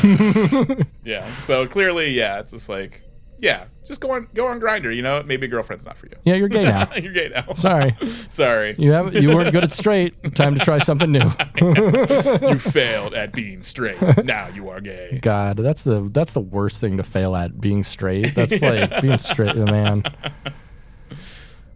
[1.04, 1.40] Yeah.
[1.40, 3.02] So clearly, yeah, it's just like,
[3.38, 4.94] yeah, just go on go on grindr.
[4.94, 6.12] You know, maybe girlfriend's not for you.
[6.24, 6.88] Yeah, you're gay now.
[6.96, 7.52] You're gay now.
[7.54, 7.96] Sorry,
[8.28, 10.34] Sorry, you have you weren't good at straight.
[10.36, 11.28] Time to try something new.
[11.60, 14.00] you failed at being straight.
[14.24, 15.18] Now you are gay.
[15.22, 17.60] God, that's the that's the worst thing to fail at.
[17.60, 18.34] Being straight.
[18.34, 20.04] That's like being straight, man.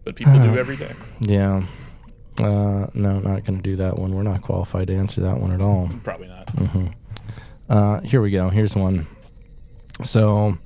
[0.04, 0.94] But people do uh, every day.
[1.20, 1.64] Yeah.
[2.40, 4.14] Uh, no, not going to do that one.
[4.14, 5.90] We're not qualified to answer that one at all.
[6.02, 6.46] Probably not.
[6.46, 6.86] Mm-hmm.
[7.68, 8.48] Uh, here we go.
[8.48, 9.06] Here's one.
[10.02, 10.58] So,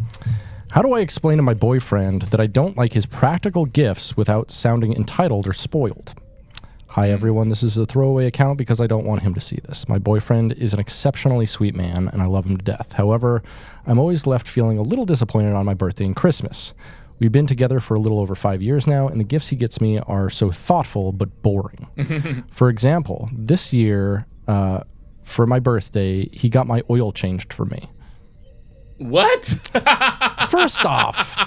[0.71, 4.51] how do I explain to my boyfriend that I don't like his practical gifts without
[4.51, 6.15] sounding entitled or spoiled?
[6.89, 7.51] Hi, everyone.
[7.51, 9.87] This is a throwaway account because I don't want him to see this.
[9.87, 12.95] My boyfriend is an exceptionally sweet man, and I love him to death.
[12.95, 13.43] However,
[13.87, 16.73] I'm always left feeling a little disappointed on my birthday and Christmas.
[17.19, 19.81] We've been together for a little over five years now, and the gifts he gets
[19.81, 22.45] me are so thoughtful but boring.
[22.53, 24.81] for example, this year, uh,
[25.23, 27.91] for my birthday, he got my oil changed for me.
[28.99, 29.45] What?
[30.51, 31.43] First off,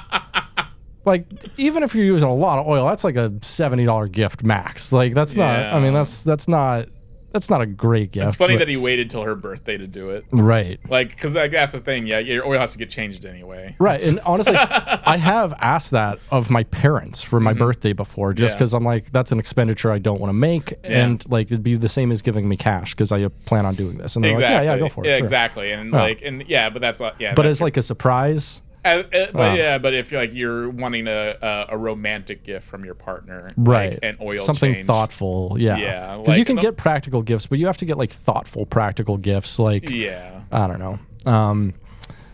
[1.06, 1.26] like
[1.58, 4.92] even if you're using a lot of oil, that's like a seventy dollar gift max.
[4.92, 5.74] Like that's not.
[5.74, 6.90] I mean, that's that's not
[7.32, 8.28] that's not a great gift.
[8.28, 10.26] It's funny but- that he waited till her birthday to do it.
[10.32, 10.80] right.
[10.90, 12.08] Like, because like, that's the thing.
[12.08, 13.76] Yeah, your oil has to get changed anyway.
[13.80, 14.04] Right.
[14.06, 18.56] And honestly, I have asked that of my parents for my birthday before, just Mm-hmm.
[18.56, 18.58] Yeah.
[18.58, 20.74] because I'm like, that's an expenditure I don't want to make.
[20.84, 23.98] And like, it'd be the same as giving me cash because I plan on doing
[23.98, 24.16] this.
[24.16, 24.56] And they're Exactly.
[24.56, 25.08] like, yeah, yeah, go for it.
[25.08, 25.72] Yeah, sure." exactly.
[25.72, 27.34] And like, and yeah, but that's uh, yeah.
[27.36, 31.08] But that's as like a surprise, As, uh, but yeah, but if like you're wanting
[31.08, 33.94] a, a a romantic gift from your partner, right?
[33.94, 35.78] Like an oil something change, thoughtful, yeah.
[35.78, 39.18] Yeah, Because you can get practical gifts, but you have to get like thoughtful practical
[39.18, 39.60] gifts.
[39.60, 41.00] Like Yeah, I don't know.
[41.32, 41.74] Um,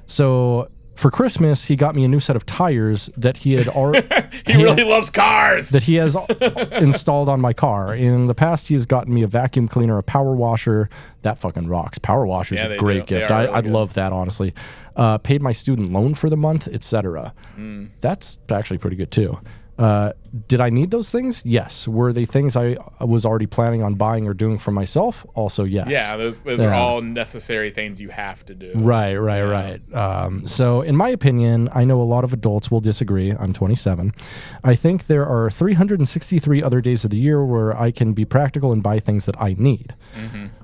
[0.05, 4.07] so for Christmas, he got me a new set of tires that he had already.
[4.47, 5.69] he really loves cars.
[5.71, 6.15] that he has
[6.71, 7.93] installed on my car.
[7.93, 10.89] In the past, he has gotten me a vacuum cleaner, a power washer.
[11.21, 11.97] That fucking rocks.
[11.99, 13.15] Power washer's Yeah, a great do.
[13.19, 13.31] Gift.
[13.31, 14.53] are I, really I'd love that honestly.
[14.95, 17.33] Uh, paid my student loan for the month, etc.
[17.57, 17.89] Mm.
[17.99, 19.37] That's actually pretty good too.
[19.77, 20.13] Uh,
[20.47, 21.41] did I need those things?
[21.45, 21.87] Yes.
[21.87, 25.25] Were they things I was already planning on buying or doing for myself?
[25.33, 25.87] Also, yes.
[25.89, 28.71] yeah, those those are all necessary things you have to do.
[28.75, 29.93] Right, right, right.
[29.93, 33.31] Um, so, in my opinion, I know a lot of adults will disagree.
[33.31, 34.13] I'm 27.
[34.63, 38.71] I think there are 363 other days of the year where I can be practical
[38.71, 39.93] and buy things that I need.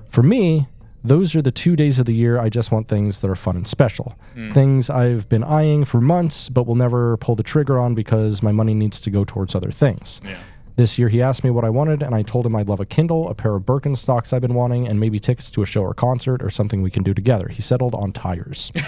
[0.08, 0.68] For me,
[1.04, 3.56] those are the two days of the year I just want things that are fun
[3.56, 4.14] and special.
[4.34, 4.50] Hmm.
[4.52, 8.52] Things I've been eyeing for months, but will never pull the trigger on because my
[8.52, 10.20] money needs to go towards other things.
[10.24, 10.38] Yeah.
[10.76, 12.86] This year, he asked me what I wanted, and I told him I'd love a
[12.86, 15.92] Kindle, a pair of Birkenstocks I've been wanting, and maybe tickets to a show or
[15.92, 17.48] concert or something we can do together.
[17.48, 18.72] He settled on tires.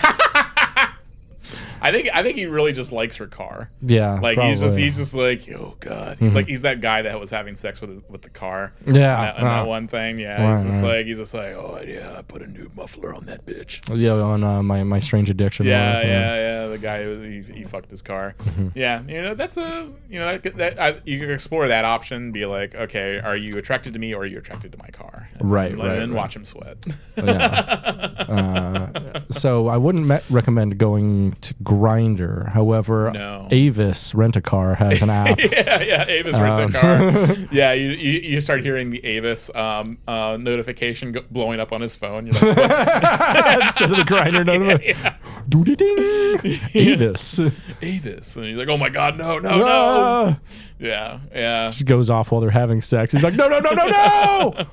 [1.84, 3.70] I think I think he really just likes her car.
[3.82, 4.74] Yeah, Like he's just.
[4.76, 4.82] Mm-hmm.
[4.84, 8.02] he's just like oh god he's like he's that guy that was having sex with
[8.08, 10.96] with the car Yeah, in that, in that uh, one thing yeah he's just right.
[10.98, 14.12] like he's just like oh yeah I put a new muffler on that bitch yeah,
[14.12, 15.66] on uh, my my strange addiction.
[15.66, 18.68] yeah one, yeah yeah the guy who he, he fucked his car Mm-hmm.
[18.74, 22.32] yeah you know that's a you know that, that I, you can explore that option
[22.32, 25.28] be like okay are you attracted to me or are you attracted to my car
[25.38, 26.18] and Right, then, right, and right.
[26.18, 26.84] watch him sweat
[27.16, 28.10] yeah.
[28.24, 32.50] Uh, so I wouldn't me- recommend going to Grindr.
[32.52, 33.48] However, No.
[33.50, 35.38] Avis Rent a Car has an app.
[35.52, 37.46] yeah, yeah, Avis rent a car.
[37.52, 41.80] yeah, you, you you start hearing the Avis um, uh, notification go- blowing up on
[41.80, 42.26] his phone.
[42.26, 42.58] You're like.
[43.62, 44.96] Instead of the Grindr notification.
[45.04, 45.16] yeah,
[45.48, 46.60] Doo-dee-ding.
[46.74, 47.40] Avis
[47.82, 49.64] Avis, and you're like, oh my god, no, no, no.
[49.66, 50.40] Ah.
[50.78, 53.12] Yeah, yeah, Just goes off while they're having sex.
[53.12, 54.66] He's like, no, no, no, no, no.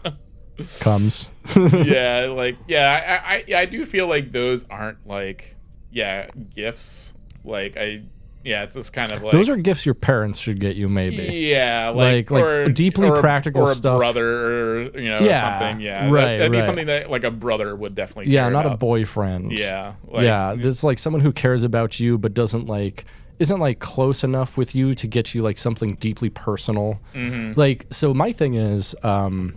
[0.82, 1.28] Comes.
[1.56, 2.28] yeah.
[2.36, 5.56] Like, yeah, I, I, I do feel like those aren't like,
[5.92, 7.16] yeah, gifts.
[7.44, 8.04] Like, I,
[8.44, 11.24] yeah, it's just kind of like Those are gifts your parents should get you, maybe.
[11.24, 13.98] Yeah, like Like- like deeply or practical or a stuff.
[14.00, 15.82] brother, or, you know, Yeah, something.
[15.82, 18.32] Yeah, right, That, would be something that like a brother would definitely.
[18.34, 19.52] Yeah, not a boyfriend.
[19.60, 23.06] Yeah, like, yeah, there's like someone who cares about you but doesn't like
[23.39, 27.00] isn't like close enough with you to get you like something deeply personal.
[27.16, 27.60] Mm-hmm.
[27.60, 29.56] Like so my thing is um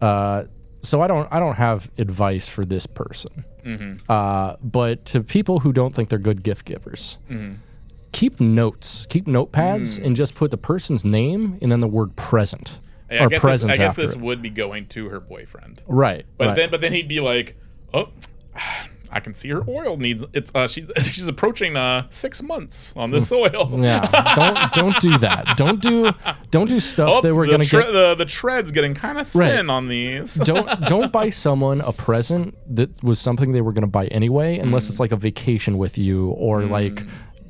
[0.00, 0.44] uh
[0.82, 3.44] so I don't I don't have advice for this person.
[3.68, 4.10] Mm-hmm.
[4.10, 7.18] Uh but to people who don't think they're good gift givers.
[7.30, 7.54] Mm-hmm.
[8.12, 12.80] Keep notes, keep notepads, and just put the person's name and then the word present
[13.10, 14.20] Yeah, I or guess this, I guess this it.
[14.20, 16.56] would be going to her boyfriend, Right, but right.
[16.56, 17.56] then but then he'd be like,
[17.92, 18.08] oh.
[19.10, 23.10] I can see her oil needs it's uh she's she's approaching uh six months on
[23.10, 23.70] this oil.
[23.82, 24.00] yeah,
[24.36, 25.54] don't don't do that.
[25.56, 26.10] Don't do
[26.50, 29.18] don't do stuff Oh, that we're the, gonna tre- get the the tread's getting kind
[29.18, 29.50] of Right.
[29.56, 30.34] thin on these.
[30.44, 34.58] don't don't buy someone a present that was something they were going to buy anyway
[34.58, 34.90] unless Mm.
[34.90, 37.02] it's like a vacation with you or like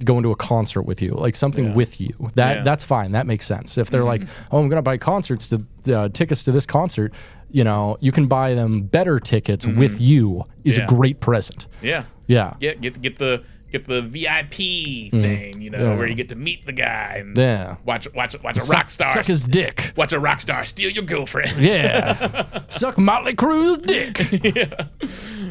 [0.04, 2.54] going to a concert with you like something with you that Yeah.
[2.56, 2.64] Mm-hmm.
[2.64, 5.66] that's fine that makes sense if they're like oh i'm going to buy concerts to
[5.92, 7.12] uh, tickets to this concert
[7.50, 10.80] you know you can buy them better tickets with you is Mm-hmm.
[10.80, 10.84] Yeah.
[10.84, 12.04] a great present yeah.
[12.26, 15.82] yeah Get get get the get the VIP thing, you know, Mm.
[15.82, 15.96] Yeah.
[15.98, 17.76] where you get to meet the guy and Yeah.
[17.84, 21.04] watch watch watch a rock star suck his dick watch a rock star steal your
[21.04, 21.52] girlfriend.
[21.58, 24.16] yeah suck Mötley Crüe's dick
[24.56, 24.76] yeah,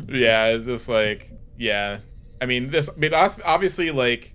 [0.08, 0.46] yeah.
[0.48, 2.00] it's just like yeah.
[2.40, 2.88] I mean this.
[2.90, 4.34] I mean obviously like.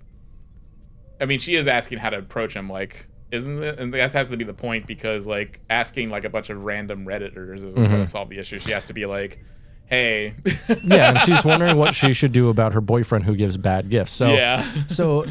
[1.21, 2.69] I mean, she is asking how to approach him.
[2.69, 3.79] Like, isn't it?
[3.79, 7.05] And that has to be the point because like asking like a bunch of random
[7.05, 7.91] redditors isn't Mm-hmm.
[7.91, 8.59] going to solve the issue.
[8.59, 9.43] She has to be like,
[9.85, 10.33] hey,
[10.83, 14.11] yeah and she's wondering what she should do about her boyfriend who gives bad gifts
[14.11, 15.25] so yeah, So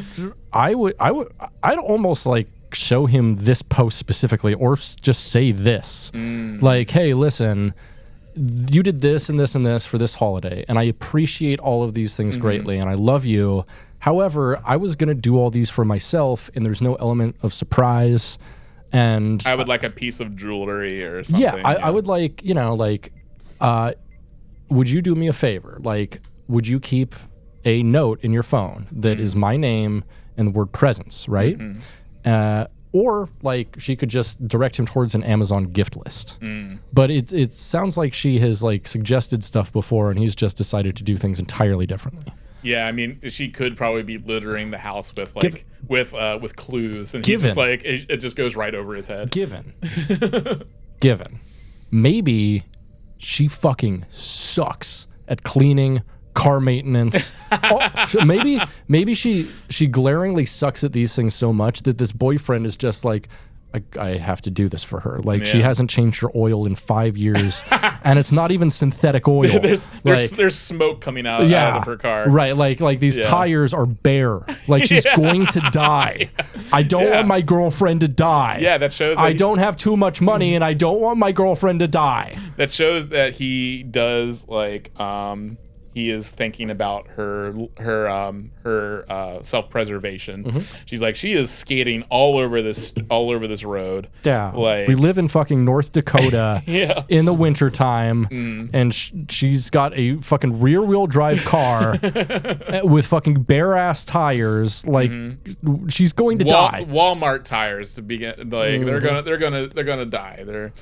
[0.53, 1.33] I would I would
[1.63, 6.11] I'd almost like show him this post specifically or just say this.
[6.15, 7.75] Like, "Hey, listen,
[8.37, 11.95] you did this and this and this for this holiday and I appreciate all of
[11.95, 13.65] these things greatly and I love you.
[14.03, 17.55] However, I was going to do all these for myself and there's no element of
[17.55, 18.37] surprise
[18.93, 21.41] and I would like a piece of jewelry or something.
[21.41, 23.13] yeah, I, I would like, you know, like,
[23.61, 23.93] uh,
[24.71, 25.79] would you do me a favor?
[25.81, 27.15] Like, would you keep
[27.65, 30.03] a note in your phone that is my name
[30.37, 31.59] and the word presence, right?
[32.25, 36.39] Uh, or like she could just direct him towards an Amazon gift list.
[36.93, 40.97] But it it sounds like she has like suggested stuff before, and he's just decided
[40.97, 42.27] to do things entirely differently.
[42.63, 46.39] Yeah, I mean, she could probably be littering the house with like Give- with uh
[46.41, 47.47] with clues, and he's Given.
[47.49, 49.31] just like it, it just goes right over his head.
[49.31, 49.75] Given,
[51.01, 51.41] given,
[51.91, 52.65] maybe
[53.19, 56.03] she fucking sucks at cleaning,
[56.35, 57.33] car maintenance.
[57.65, 58.59] Oh, maybe
[58.89, 63.05] maybe she she glaringly sucks at these things so much that this boyfriend is just
[63.05, 63.29] like.
[63.75, 65.19] I, I have to do this for her.
[65.21, 67.63] Like she hasn't changed her oil in five years,
[68.05, 69.43] and it's not even synthetic oil.
[69.61, 72.29] there's there's Like- there's smoke coming out, out of her car.
[72.29, 73.25] Right, like like these Yeah.
[73.29, 74.41] tires are bare.
[74.69, 76.31] Like she's going to die.
[76.73, 77.17] I don't Yeah.
[77.17, 78.59] want my girlfriend to die.
[78.61, 81.19] Yeah, that shows that I he- don't have too much money and I don't want
[81.19, 82.37] my girlfriend to die.
[82.57, 85.57] That shows that he does like um
[85.95, 90.45] he is thinking about her her um her uh self preservation.
[90.45, 90.83] Mm-hmm.
[90.87, 94.09] She's like she is skating all over this all over this road.
[94.25, 94.53] Yeah.
[94.53, 96.93] Like we live in fucking North Dakota Yeah.
[96.95, 97.05] Mm.
[97.09, 101.97] in the wintertime and sh- she's got a fucking rear wheel drive car
[102.85, 105.11] with fucking bare ass tires like
[105.89, 106.85] she's going to Wal- die.
[106.89, 109.05] Walmart tires to begin like they're Mm-hmm.
[109.07, 110.43] gonna they're gonna they're gonna die.
[110.47, 110.73] They're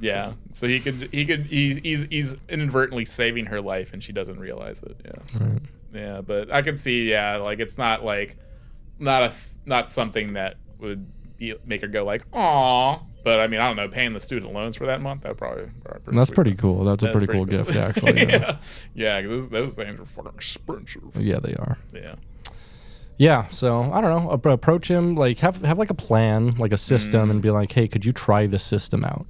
[0.00, 0.32] yeah.
[0.52, 4.38] So he could he could he, he's he's inadvertently saving her life and she doesn't
[4.38, 4.96] realize it.
[5.04, 5.48] Yeah.
[5.92, 8.36] Yeah, but I can see yeah, like it's not like
[8.98, 9.32] not a
[9.64, 11.06] not something that would
[11.38, 13.00] be, make her go like aw.
[13.24, 15.70] But I mean I don't know, paying the student loans for that month that probably,
[15.84, 16.84] probably pretty That's pretty cool.
[16.84, 17.64] That's a That's pretty, cool, cool.
[17.64, 18.12] gift actually.
[18.28, 18.58] Yeah,
[18.94, 21.16] yeah, yeah, 'cause those, those things are fucking expensive.
[21.16, 21.78] yeah they are.
[21.94, 22.14] Yeah,
[23.16, 24.30] Yeah, so I don't know.
[24.52, 27.30] Approach him like have have like a plan, like a system, Mm.
[27.32, 29.26] and be like, hey, could you try this system out?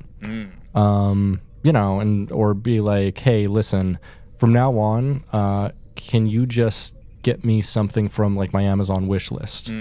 [0.79, 3.99] Um, you know, and or be like, hey, listen,
[4.39, 9.31] from now on, uh, can you just get me something from like my Amazon wish
[9.31, 9.73] list?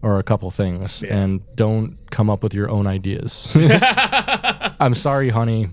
[0.00, 1.08] Or a couple things, Mm.
[1.08, 1.16] Yeah.
[1.18, 3.56] and don't come up with your own ideas.
[4.80, 5.70] I'm sorry, honey,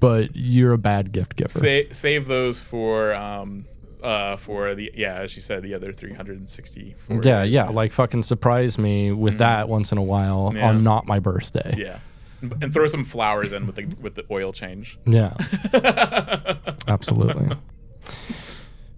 [0.00, 1.48] but you're a bad gift giver.
[1.58, 3.66] Sa- save those for um
[4.02, 8.78] uh for the yeah as she said the other 364 yeah, yeah, like fucking surprise
[8.78, 10.56] me with that once in a while Mm.
[10.56, 10.68] Yeah.
[10.68, 11.74] on not my birthday.
[11.78, 11.98] yeah
[12.42, 15.34] and throw some flowers in with the with the oil change Yeah.
[16.88, 17.56] Absolutely.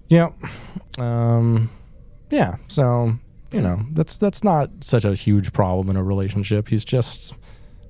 [0.09, 0.30] Yeah.
[0.99, 1.70] Um
[2.30, 3.14] yeah, so
[3.53, 6.68] you know, that's that's not such a huge problem in a relationship.
[6.68, 7.34] He's just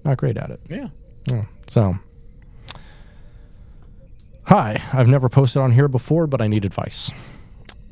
[0.05, 0.61] not great at it.
[0.69, 0.89] yeah
[1.27, 1.45] Yeah.
[1.67, 1.97] So
[4.45, 7.11] Hi, I've never posted on here before, but I need advice.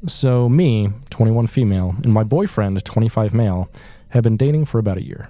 [0.07, 3.68] So me, 21 female, and my boyfriend, 25 male,
[4.11, 5.28] have been dating for about a year.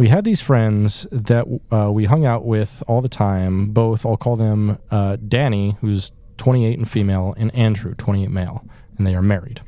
[0.00, 3.66] We had these friends that uh, we hung out with all the time.
[3.66, 8.64] Both, I'll call them uh, Danny, who's 28 and female, and Andrew, 28 male,
[8.96, 9.60] and they are married.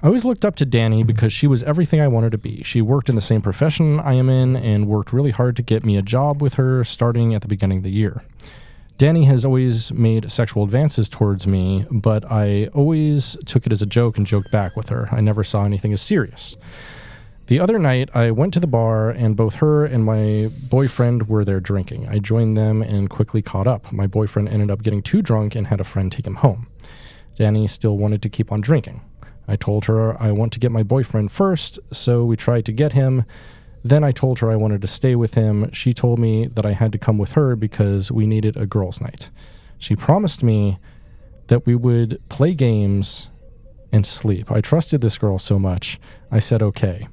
[0.00, 2.62] I always looked up to Danny because she was everything I wanted to be.
[2.62, 5.84] She worked in the same profession I am in and worked really hard to get
[5.84, 8.22] me a job with her starting at the beginning of the year.
[8.98, 13.86] Danny has always made sexual advances towards me, but I always took it as a
[13.86, 15.08] joke and joked back with her.
[15.10, 16.56] I never saw anything as serious.
[17.48, 21.46] The other night, I went to the bar, and both her and my boyfriend were
[21.46, 22.06] there drinking.
[22.06, 23.90] I joined them and quickly caught up.
[23.90, 26.66] My boyfriend ended up getting too drunk and had a friend take him home.
[27.36, 29.00] Danny still wanted to keep on drinking.
[29.48, 32.92] I told her I want to get my boyfriend first, so we tried to get
[32.92, 33.24] him.
[33.82, 35.72] Then I told her I wanted to stay with him.
[35.72, 39.00] She told me that I had to come with her because we needed a girls'
[39.00, 39.30] night.
[39.78, 40.78] She promised me
[41.46, 43.30] that we would play games
[43.92, 44.50] and sleep.
[44.50, 45.98] I trusted this girl so much.
[46.30, 47.08] I said okay.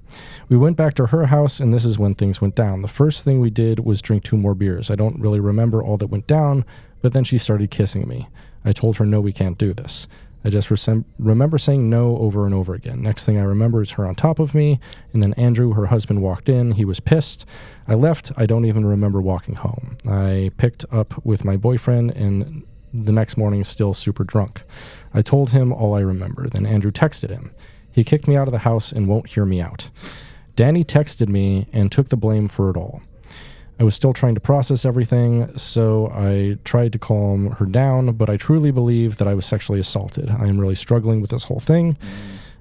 [0.50, 2.82] We went back to her house, and this is when things went down.
[2.82, 4.92] The first thing we did was drink two more beers.
[4.92, 6.66] I don't really remember all that went down,
[7.02, 8.28] but then she started kissing me.
[8.64, 10.08] I told her, no, we can't do this.
[10.46, 13.02] I just resem- remember saying no over and over again.
[13.02, 14.80] Next thing I remember is her on top of me,
[15.12, 16.74] and then Andrew, her husband, walked in.
[16.74, 17.48] He was pissed.
[17.88, 18.32] I left.
[18.38, 19.98] I don't even remember walking home.
[20.08, 22.64] I picked up with my boyfriend, and
[22.94, 24.62] the next morning, still super drunk.
[25.16, 26.50] I told him all I remember.
[26.50, 27.52] Then Andrew texted him.
[27.92, 29.90] He kicked me out of the house and won't hear me out.
[30.56, 33.02] Danny texted me and took the blame for it all.
[33.80, 38.30] I was still trying to process everything, so I tried to calm her down, but
[38.30, 40.30] I truly believe that I was sexually assaulted.
[40.30, 41.98] I am really struggling with this whole thing.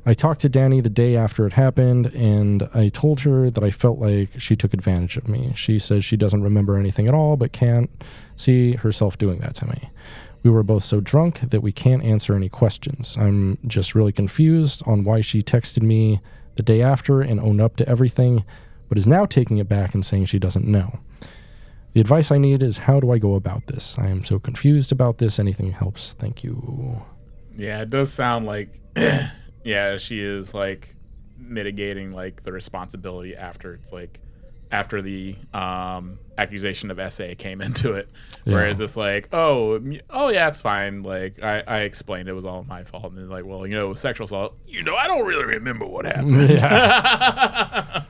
[0.06, 3.70] I talked to Danny the day after it happened, and I told her that I
[3.70, 5.52] felt like she took advantage of me.
[5.54, 7.90] She says she doesn't remember anything at all, but can't
[8.36, 9.90] see herself doing that to me.
[10.44, 13.16] We were both so drunk that we can't answer any questions.
[13.18, 16.20] I'm just really confused on why she texted me
[16.56, 18.44] the day after and owned up to everything,
[18.88, 21.00] but is now taking it back and saying she doesn't know.
[21.94, 23.98] The advice I need is how do I go about this?
[23.98, 25.38] I am so confused about this.
[25.38, 26.12] Anything helps.
[26.12, 27.02] Thank you.
[27.56, 28.80] yeah it does sound like
[29.64, 30.94] yeah she is like
[31.38, 34.20] mitigating like the responsibility after it's like
[34.74, 38.08] after the um, accusation of SA came into it.
[38.42, 41.02] Whereas it's like, oh, oh yeah, it's fine.
[41.02, 44.26] Like I, I explained it was all my fault, and like, well, you know, sexual
[44.26, 44.58] assault.
[44.66, 46.34] You know, I don't really remember what happened.
[46.54, 48.02] Yeah.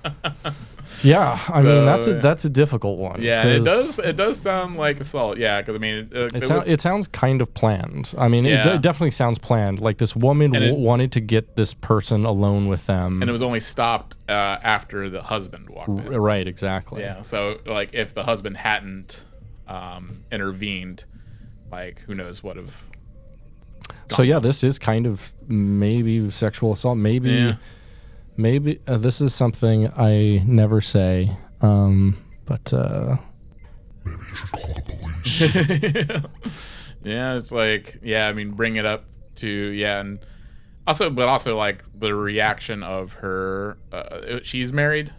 [1.03, 1.39] yeah.
[1.49, 3.23] I mean, that's a that's a difficult one.
[3.23, 3.99] Yeah, it does.
[3.99, 5.39] It does sound like assault.
[5.39, 8.15] Yeah, because I mean, it, it, It, it was, it sounds kind of planned.
[8.19, 8.63] I mean, it Yeah.
[8.75, 9.81] d- definitely sounds planned.
[9.81, 13.23] Like this woman it- w- wanted to get this person alone with them.
[13.23, 14.33] and it was only stopped uh,
[14.63, 16.17] after the husband walked in.
[16.21, 17.03] right, exactly.
[17.03, 17.23] Yeah.
[17.23, 19.25] So like, if the husband hadn't
[19.69, 21.05] um, intervened,
[21.73, 22.83] like, who knows what have.
[24.09, 26.99] So yeah, this is kind of maybe sexual assault.
[26.99, 27.55] Maybe, Yeah.
[28.37, 31.37] Maybe uh, this is something I never say.
[31.61, 33.17] Um, but uh,
[37.03, 38.29] Yeah, it's like yeah.
[38.29, 39.05] I mean, bring it up
[39.37, 40.21] to yeah, and
[40.87, 43.77] also, but also like the reaction of her.
[43.93, 45.13] Uh, she's married.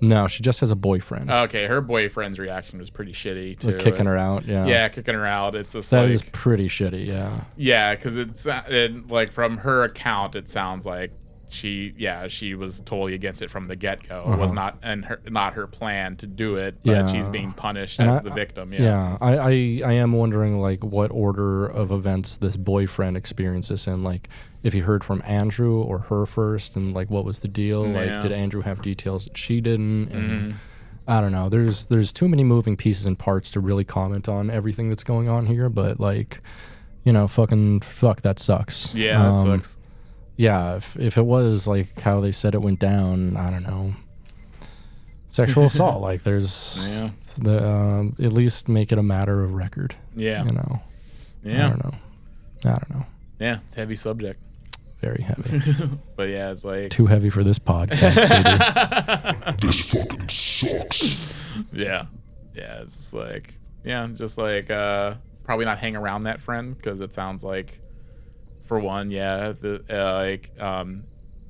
[0.00, 1.30] no, she just has a boyfriend.
[1.30, 3.76] Okay, her boyfriend's reaction was pretty shitty too.
[3.78, 4.44] kicking her out.
[4.44, 4.66] Yeah.
[4.66, 5.54] Yeah, kicking her out.
[5.54, 7.06] It's just That like is pretty shitty.
[7.06, 7.42] Yeah.
[7.56, 11.12] yeah, because it's uh, it, like from her account, it sounds like
[11.52, 14.32] she yeah she was totally against it from the get go.
[14.32, 17.00] It was not and her not her plan to do it, but Uh-huh.
[17.06, 17.12] Yeah.
[17.12, 18.72] she's being punished And as I- the victim.
[18.72, 18.82] Yeah.
[18.82, 19.50] Yeah, I, I
[19.86, 24.02] I am wondering like what order of events this boyfriend experiences in.
[24.02, 24.28] Like
[24.62, 27.86] if he heard from Andrew or her first, and like what was the deal?
[27.86, 27.94] Yeah.
[28.14, 30.08] Like did Andrew have details that she didn't?
[30.12, 30.56] And Mm-hmm.
[31.08, 31.48] I don't know.
[31.48, 35.28] There's there's too many moving pieces and parts to really comment on everything that's going
[35.28, 35.68] on here.
[35.68, 36.40] But like,
[37.02, 38.94] you know, fucking fuck, that sucks.
[38.94, 39.78] Yeah, that Um, sucks.
[40.40, 43.94] Yeah, if if it was like how they said it went down, I don't know.
[45.28, 47.10] Sexual assault, like there's Yeah.
[47.36, 49.94] the um, at least make it a matter of record.
[50.16, 50.44] Yeah.
[50.44, 50.82] You know,
[51.42, 51.94] Yeah, I don't know.
[52.64, 53.06] I don't know.
[53.38, 53.58] Yeah.
[53.66, 54.40] It's a heavy subject.
[55.02, 55.60] Very heavy.
[56.16, 58.16] But yeah, it's like Too heavy for this podcast.
[59.60, 61.58] This fucking sucks.
[61.72, 62.06] yeah.
[62.54, 63.52] Yeah, it's like
[63.84, 65.14] yeah, just like uh
[65.44, 67.80] probably not hang around that friend because it sounds like
[68.70, 71.02] for one, yeah, the uh, like um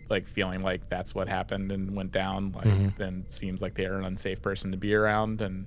[0.09, 2.65] like feeling like that's what happened and went down like
[2.97, 5.43] then seems like they're an unsafe person to be around.
[5.43, 5.67] And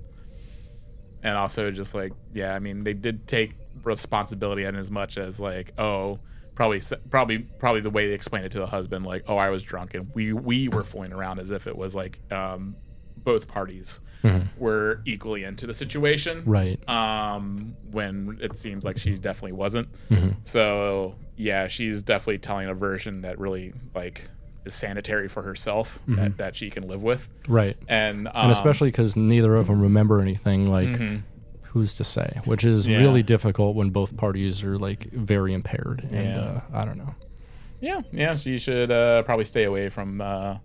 [1.22, 5.39] and also just like yeah i mean they did take responsibility in as much as
[5.39, 6.20] like oh
[6.56, 9.64] probably probably probably the way they explained it to the husband like oh i was
[9.64, 12.76] drunk and we we were fooling around as if it was like um
[13.24, 14.01] both parties
[14.57, 16.80] were equally into the situation right.
[16.89, 19.89] um, when it seems like she definitely wasn't.
[20.09, 20.30] Mm-hmm.
[20.43, 24.30] So yeah, she's definitely telling a version that really like
[24.65, 27.76] is sanitary for herself that, that she can live with, Right.
[27.89, 28.41] and um, Mm-hmm.
[28.43, 30.67] And especially because neither of them remember anything.
[30.67, 30.97] Like,
[31.63, 32.39] who's to say?
[32.45, 32.91] Which is Mm-hmm.
[32.93, 33.01] Yeah.
[33.01, 36.07] really difficult when both parties are like very impaired.
[36.11, 36.39] And Yeah.
[36.39, 37.13] uh, I don't know.
[37.82, 40.59] yeah, yeah, so you should uh, probably stay away from uh,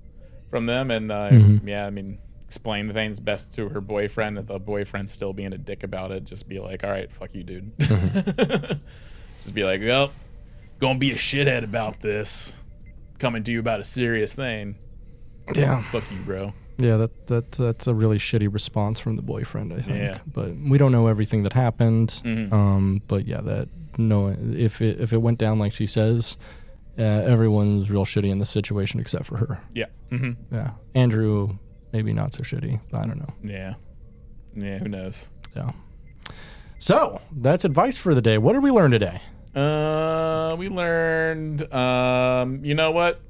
[0.49, 1.67] from them, and uh, Mm-hmm.
[1.67, 2.19] yeah, I mean.
[2.49, 4.39] Explain things best to her boyfriend.
[4.39, 7.35] that the boyfriend's still being a dick about it, just be like, "All right, fuck
[7.35, 8.73] you, dude." Mm-hmm.
[9.43, 10.13] just be like, "Well,
[10.79, 12.63] gonna be a shithead about this.
[13.19, 14.77] Coming to you about a serious thing.
[15.55, 15.83] Yeah.
[15.83, 19.81] Fuck you, bro." Yeah, that that that's a really shitty response from the boyfriend, I
[19.81, 19.99] think.
[19.99, 20.15] Yeah.
[20.15, 20.31] Mm-hmm.
[20.31, 22.23] But we don't know everything that happened.
[22.25, 23.69] Um, but yeah, that
[23.99, 26.39] no, if it if it went down like she says,
[26.99, 29.61] uh, everyone's real shitty in this situation except for her.
[29.75, 29.87] Yeah.
[30.09, 31.59] hmm Yeah, Andrew
[31.93, 32.81] maybe not so shitty.
[32.91, 33.35] But I don't know.
[33.43, 33.75] Yeah.
[34.55, 34.79] Yeah.
[34.79, 35.31] Who knows?
[35.57, 35.73] Yeah.
[36.79, 38.39] So that's advice for the day.
[38.39, 39.21] What did we learn today?
[39.55, 41.73] Uh, we learned.
[41.73, 43.21] Um, you know what?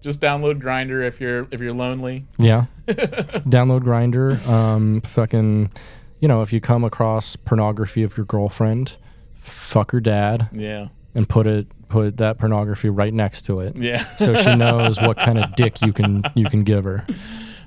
[0.00, 2.26] Just download Grindr if you're if you're lonely.
[2.38, 2.66] Yeah.
[2.88, 4.44] Download Grindr.
[4.48, 5.70] Um, fucking,
[6.18, 8.96] you know, if you come across pornography of your girlfriend,
[9.36, 10.88] fuck her dad Yeah.
[11.14, 13.76] and put it put that pornography right next to it.
[13.76, 13.98] Yeah.
[14.16, 17.06] so she knows what kind of dick you can you can give her.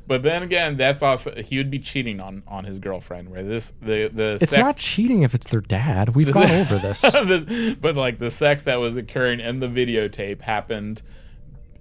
[0.07, 3.29] but then again, that's also he would be cheating on on his girlfriend.
[3.29, 4.61] Where this the the It's sex.
[4.61, 6.15] not cheating if it's their dad.
[6.15, 7.01] We've gone over this.
[7.25, 11.01] this- but like the sex that was occurring in the videotape happened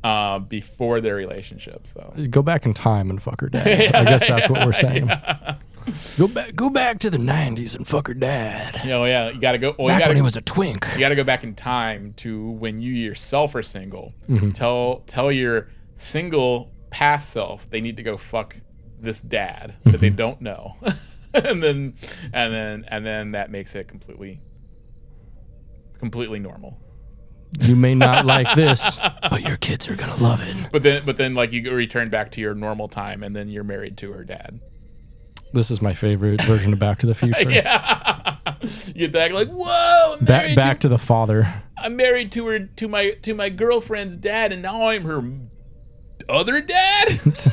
[0.02, 1.86] uh, before their relationship.
[1.86, 3.66] So Go back in time and fuck her dad.
[3.94, 5.10] I guess that's what we're saying.
[6.18, 8.80] Go back go back to the nineties and fuck her dad.
[8.84, 9.74] you know, yeah, you gotta go.
[9.78, 10.86] Well, you Back gotta when he was a twink.
[10.94, 14.14] you got to go back in time to when you yourself are single.
[14.28, 14.52] Mm-hmm.
[14.52, 18.56] Tell tell your single past self they need to go fuck
[19.00, 20.00] this dad that Mm-hmm.
[20.00, 20.76] they don't know,
[21.34, 21.94] and then
[22.32, 24.40] and then and then that makes it completely
[25.98, 26.78] completely normal.
[27.60, 28.98] You may not like this,
[29.30, 30.68] but your kids are gonna love it.
[30.72, 33.64] But then but then like you return back to your normal time, and then you're
[33.64, 34.60] married to her dad.
[35.52, 37.50] This is my favorite version of Back to the Future.
[37.50, 38.36] Yeah,
[38.86, 41.46] you get back like whoa, Back back to to the father.
[41.78, 45.20] I'm married to her to my to my girlfriend's dad, and now I'm her
[46.28, 47.20] other dad?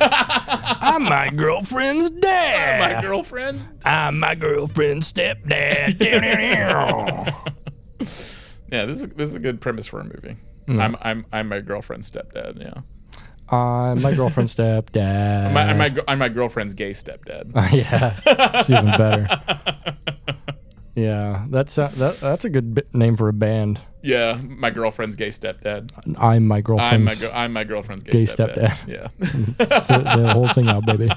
[0.80, 2.94] I'm my girlfriend's dad.
[2.94, 3.68] My girlfriend's.
[3.84, 5.98] I'm my girlfriend's stepdad.
[8.72, 10.36] Yeah, this is this is a good premise for a movie.
[10.64, 10.80] Hmm.
[10.80, 12.58] I'm I'm I'm my girlfriend's stepdad.
[12.58, 12.80] Yeah,
[13.54, 15.52] I'm my girlfriend's stepdad.
[15.52, 17.52] my, I'm my I'm my girlfriend's gay stepdad.
[17.70, 18.18] yeah,
[18.54, 19.28] it's even better.
[20.94, 23.80] Yeah, that's a, that, that's a good bi- name for a band.
[24.02, 25.90] Yeah, my girlfriend's gay stepdad.
[26.18, 27.22] I'm my I'm my girlfriend's.
[27.22, 28.86] gir- I'm my girlfriend's gay, Gay stepdad.
[28.86, 29.08] Yeah.
[29.80, 31.08] Say the whole thing out, baby.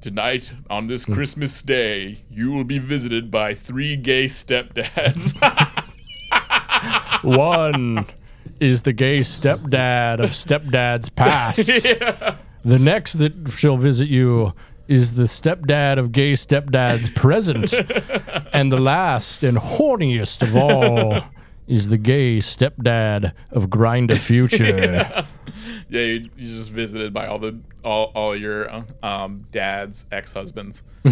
[0.00, 1.14] Tonight on this Hmm.
[1.14, 5.32] Christmas day, you will be visited by three gay stepdads.
[7.22, 8.06] One
[8.60, 11.70] is the gay stepdad of stepdad's past.
[12.64, 14.52] The next that she'll visit you
[14.92, 17.72] is the stepdad of gay stepdad's present.
[18.52, 21.24] and the last and horniest of all
[21.66, 24.66] is the gay stepdad of Grindr Future.
[25.88, 28.70] yeah, you, you're just visited by all the all all your
[29.02, 30.82] um, dad's ex husbands.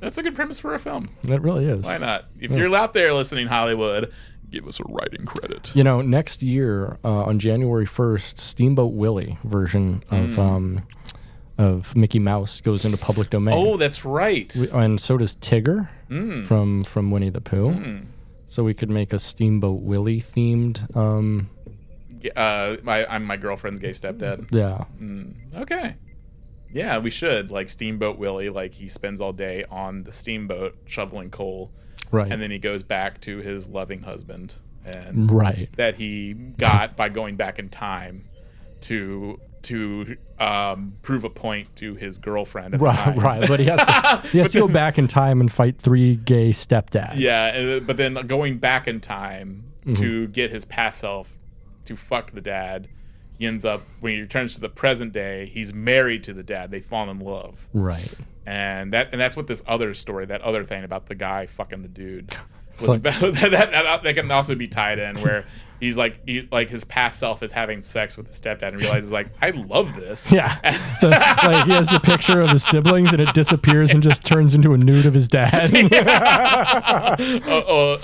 [0.00, 1.10] That's a good premise for a film.
[1.24, 1.84] That really is.
[1.84, 2.24] Why not?
[2.40, 4.10] If you're out there listening, Hollywood,
[4.54, 5.74] give us a writing credit.
[5.74, 10.82] You know, next year uh, on January first, Steamboat Willie version of um,
[11.58, 13.54] of Mickey Mouse goes into public domain.
[13.56, 14.54] Oh, that's right.
[14.72, 15.88] and so does Tigger
[16.46, 18.00] from from Winnie the Pooh.
[18.46, 20.94] So we could make a Steamboat Willie themed.
[20.96, 21.50] Um,
[22.36, 24.46] Uh, my, I'm my girlfriend's gay stepdad.
[24.54, 24.84] yeah,
[25.60, 25.96] Okay.
[26.72, 27.50] Yeah, we should.
[27.50, 31.70] Like Steamboat Willie, like he spends all day on the steamboat shoveling coal,
[32.14, 34.54] right, and then he goes back to his loving husband,
[34.86, 35.68] and right.
[35.76, 38.24] that he got by going back in time
[38.82, 43.18] to to um, prove a point to his girlfriend at the Right, time.
[43.18, 46.16] right, but he has to he has to go back in time and fight three
[46.16, 47.14] gay stepdads.
[47.16, 50.00] Yeah, but then going back in time Mm-hmm.
[50.02, 51.36] to get his past self
[51.84, 52.88] to fuck the dad,
[53.38, 56.70] he ends up when he returns to the present day, he's married to the dad.
[56.70, 57.68] They fall in love.
[57.72, 58.14] right.
[58.46, 61.82] and that and that's what this other story, that other thing about the guy fucking
[61.82, 62.34] the dude,
[62.78, 63.20] was like- about.
[63.20, 65.44] that, that, that that can also be tied in where
[65.84, 69.12] he's like he, like his past self is having sex with his stepdad and realizes
[69.12, 70.32] like I love this.
[70.32, 70.54] Yeah,
[71.00, 74.54] The- like he has the picture of his siblings and it disappears and just turns
[74.54, 75.72] into a nude of his dad.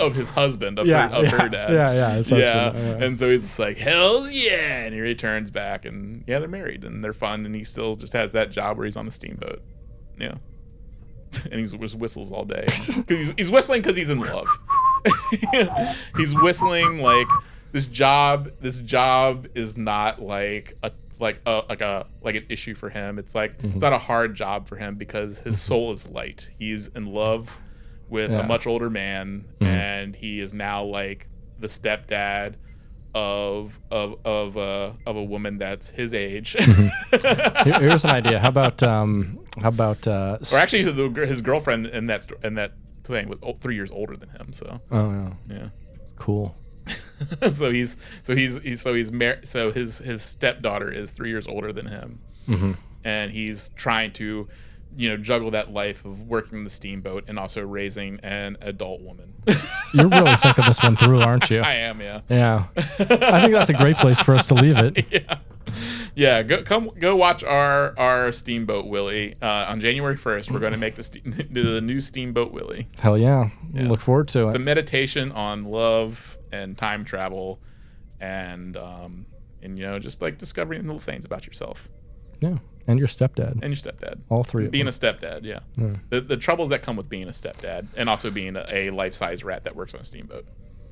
[0.01, 1.72] Of his husband, of, Yeah, her, of yeah, her dad.
[1.72, 3.05] yeah, yeah, husband, yeah.
[3.05, 4.85] And so he's just like, hell's yeah.
[4.85, 7.45] And he returns back and yeah, they're married and they're fun.
[7.47, 9.62] And he still just has that job where he's on the steamboat.
[10.18, 10.35] Yeah.
[11.45, 12.64] And he's just whistles all day.
[13.09, 14.49] he's, he's whistling because he's in love.
[16.16, 17.28] he's whistling like
[17.73, 18.51] this job.
[18.61, 23.18] This job is not like a like a like a like an issue for him.
[23.18, 23.73] It's like Mm-hmm.
[23.73, 26.51] it's not a hard job for him because his soul is light.
[26.59, 27.61] He's in love
[28.09, 28.39] with Yeah.
[28.39, 28.45] Mm-hmm.
[28.47, 32.55] a much older man, and he is now like the stepdad
[33.14, 37.71] of of of uh, of a woman that's his age, Mm-hmm.
[37.83, 38.39] Here's an idea.
[38.39, 42.73] How about um, how about uh, or actually the, his girlfriend in that in that
[43.05, 44.53] thing was three years older than him.
[44.53, 45.68] So oh yeah, yeah.
[46.16, 46.57] cool.
[47.53, 51.47] so he's so he's, he's so he's mar- so his his stepdaughter is three years
[51.47, 52.18] older than him,
[52.49, 52.73] Mm-hmm.
[53.05, 54.49] and he's trying to,
[54.97, 59.35] you know, juggle that life of working the steamboat and also raising an adult woman.
[59.95, 61.61] You're really thinking this one through, aren't you?
[61.61, 65.05] I am, yeah, Yeah, I think that's a great place for us to leave it.
[65.11, 65.39] yeah,
[66.15, 66.43] yeah.
[66.43, 70.51] Go come go watch our our Steamboat Willie uh, on January first.
[70.51, 72.89] We're going to make the ste- the new Steamboat Willie.
[72.99, 74.47] Hell yeah, look forward to it.
[74.49, 77.61] It's a meditation on love and time travel,
[78.21, 79.27] and um,
[79.63, 81.89] and you know just like discovering little things about yourself.
[82.41, 82.57] Yeah,
[82.87, 83.53] and your stepdad.
[83.53, 84.21] and your stepdad.
[84.29, 85.61] All three of being a stepdad, yeah.
[86.09, 89.15] The, the troubles that come with being a stepdad and also being a, a life
[89.15, 90.47] size rat that works on a steamboat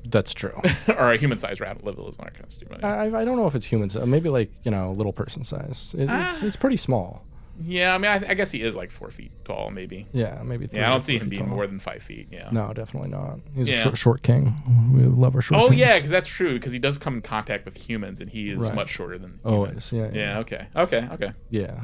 [0.05, 0.53] That's true.
[0.87, 2.83] or a human sized rat that lives on a kind of steamboat.
[2.83, 3.95] I, I don't know if it's humans.
[3.97, 5.95] uh, Maybe like you know, little person size.
[5.97, 7.23] It, it's it's pretty small.
[7.61, 10.07] yeah, I mean, I, I guess he is like four feet tall, maybe.
[10.13, 10.65] Yeah, maybe.
[10.67, 11.55] Three Yeah, I or don't see four him feet being tall.
[11.57, 12.29] more than five feet.
[12.31, 12.47] Yeah.
[12.51, 13.39] No, definitely not.
[13.53, 13.75] He's Yeah.
[13.75, 14.53] a short, short king.
[14.93, 15.61] We love our short.
[15.61, 15.79] Oh kings.
[15.79, 16.53] yeah, because that's true.
[16.53, 18.75] Because he does come in contact with humans, and he is Right.
[18.75, 20.15] much shorter than Always, humans.
[20.15, 20.33] yeah, yeah.
[20.35, 20.39] Yeah.
[20.39, 20.67] Okay.
[20.75, 21.07] Okay.
[21.11, 21.31] Okay.
[21.49, 21.83] yeah,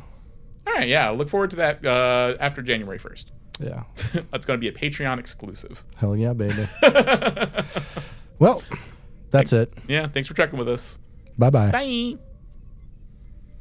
[0.66, 0.88] All right.
[0.88, 1.10] Yeah.
[1.10, 3.34] Look forward to that uh, after January first.
[3.60, 3.84] Yeah.
[4.32, 5.84] That's going to be a Patreon exclusive.
[5.98, 6.66] Hell yeah, baby.
[8.40, 8.62] well,
[9.32, 9.74] that's it.
[9.88, 10.08] Yeah.
[10.08, 11.00] Thanks for checking with us.
[11.38, 11.72] Bye bye.
[11.72, 12.18] Bye.